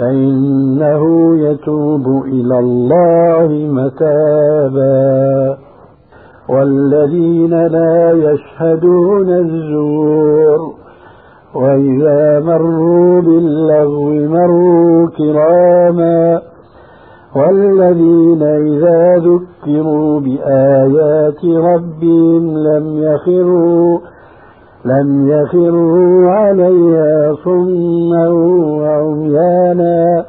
فإنه 0.00 1.36
يتوب 1.38 2.24
إلى 2.26 2.58
الله 2.58 3.48
متابا. 3.72 5.56
والذين 6.48 7.66
لا 7.66 8.12
يشهدون 8.12 9.30
الزور 9.30 10.58
وإذا 11.54 12.40
مروا 12.40 13.20
باللغو 13.20 14.10
مروا 14.10 15.08
كراما. 15.18 16.40
والذين 17.36 18.42
إذا 18.42 19.16
ذكروا 19.16 20.20
بآيات 20.20 21.44
ربهم 21.44 22.58
لم 22.58 23.02
يخروا 23.02 23.98
لم 24.84 25.28
يخروا 25.28 26.30
عليها 26.30 27.34
صما 27.44 28.28
وعميانا. 28.80 30.24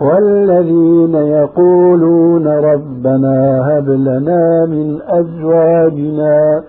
والذين 0.00 1.14
يقولون 1.14 2.46
ربنا 2.48 3.68
هب 3.68 3.90
لنا 3.90 4.66
من 4.66 4.98
أزواجنا 5.08 6.62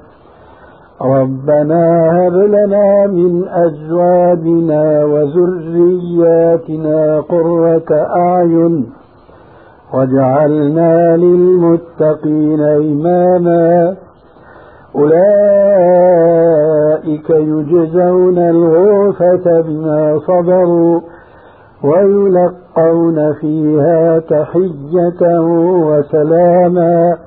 ربنا 1.01 2.11
هب 2.11 2.33
لنا 2.33 3.07
من 3.07 3.47
أزواجنا 3.47 5.05
وذرياتنا 5.05 6.99
قرة 7.19 7.91
أعين 8.15 8.85
واجعلنا 9.93 11.17
للمتقين 11.17 12.61
إماما. 12.61 13.95
أولئك 15.91 17.29
يجزون 17.29 18.37
الغرفة 18.37 19.61
بما 19.61 20.19
صبروا 20.27 21.01
ويلقون 21.83 23.33
فيها 23.33 24.19
تحية 24.19 25.39
وسلاما 25.87 27.17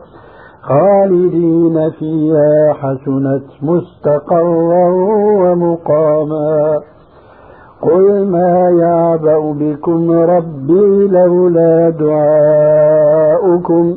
خالدين 0.62 1.91
فيها 1.91 2.73
حسنت 2.73 3.45
مستقرا 3.62 4.89
ومقاما 5.43 6.81
قل 7.83 8.27
ما 8.27 8.71
يعبأ 8.81 9.53
بكم 9.53 10.11
ربي 10.11 11.09
لولا 11.09 11.91
دعاؤكم 11.91 13.97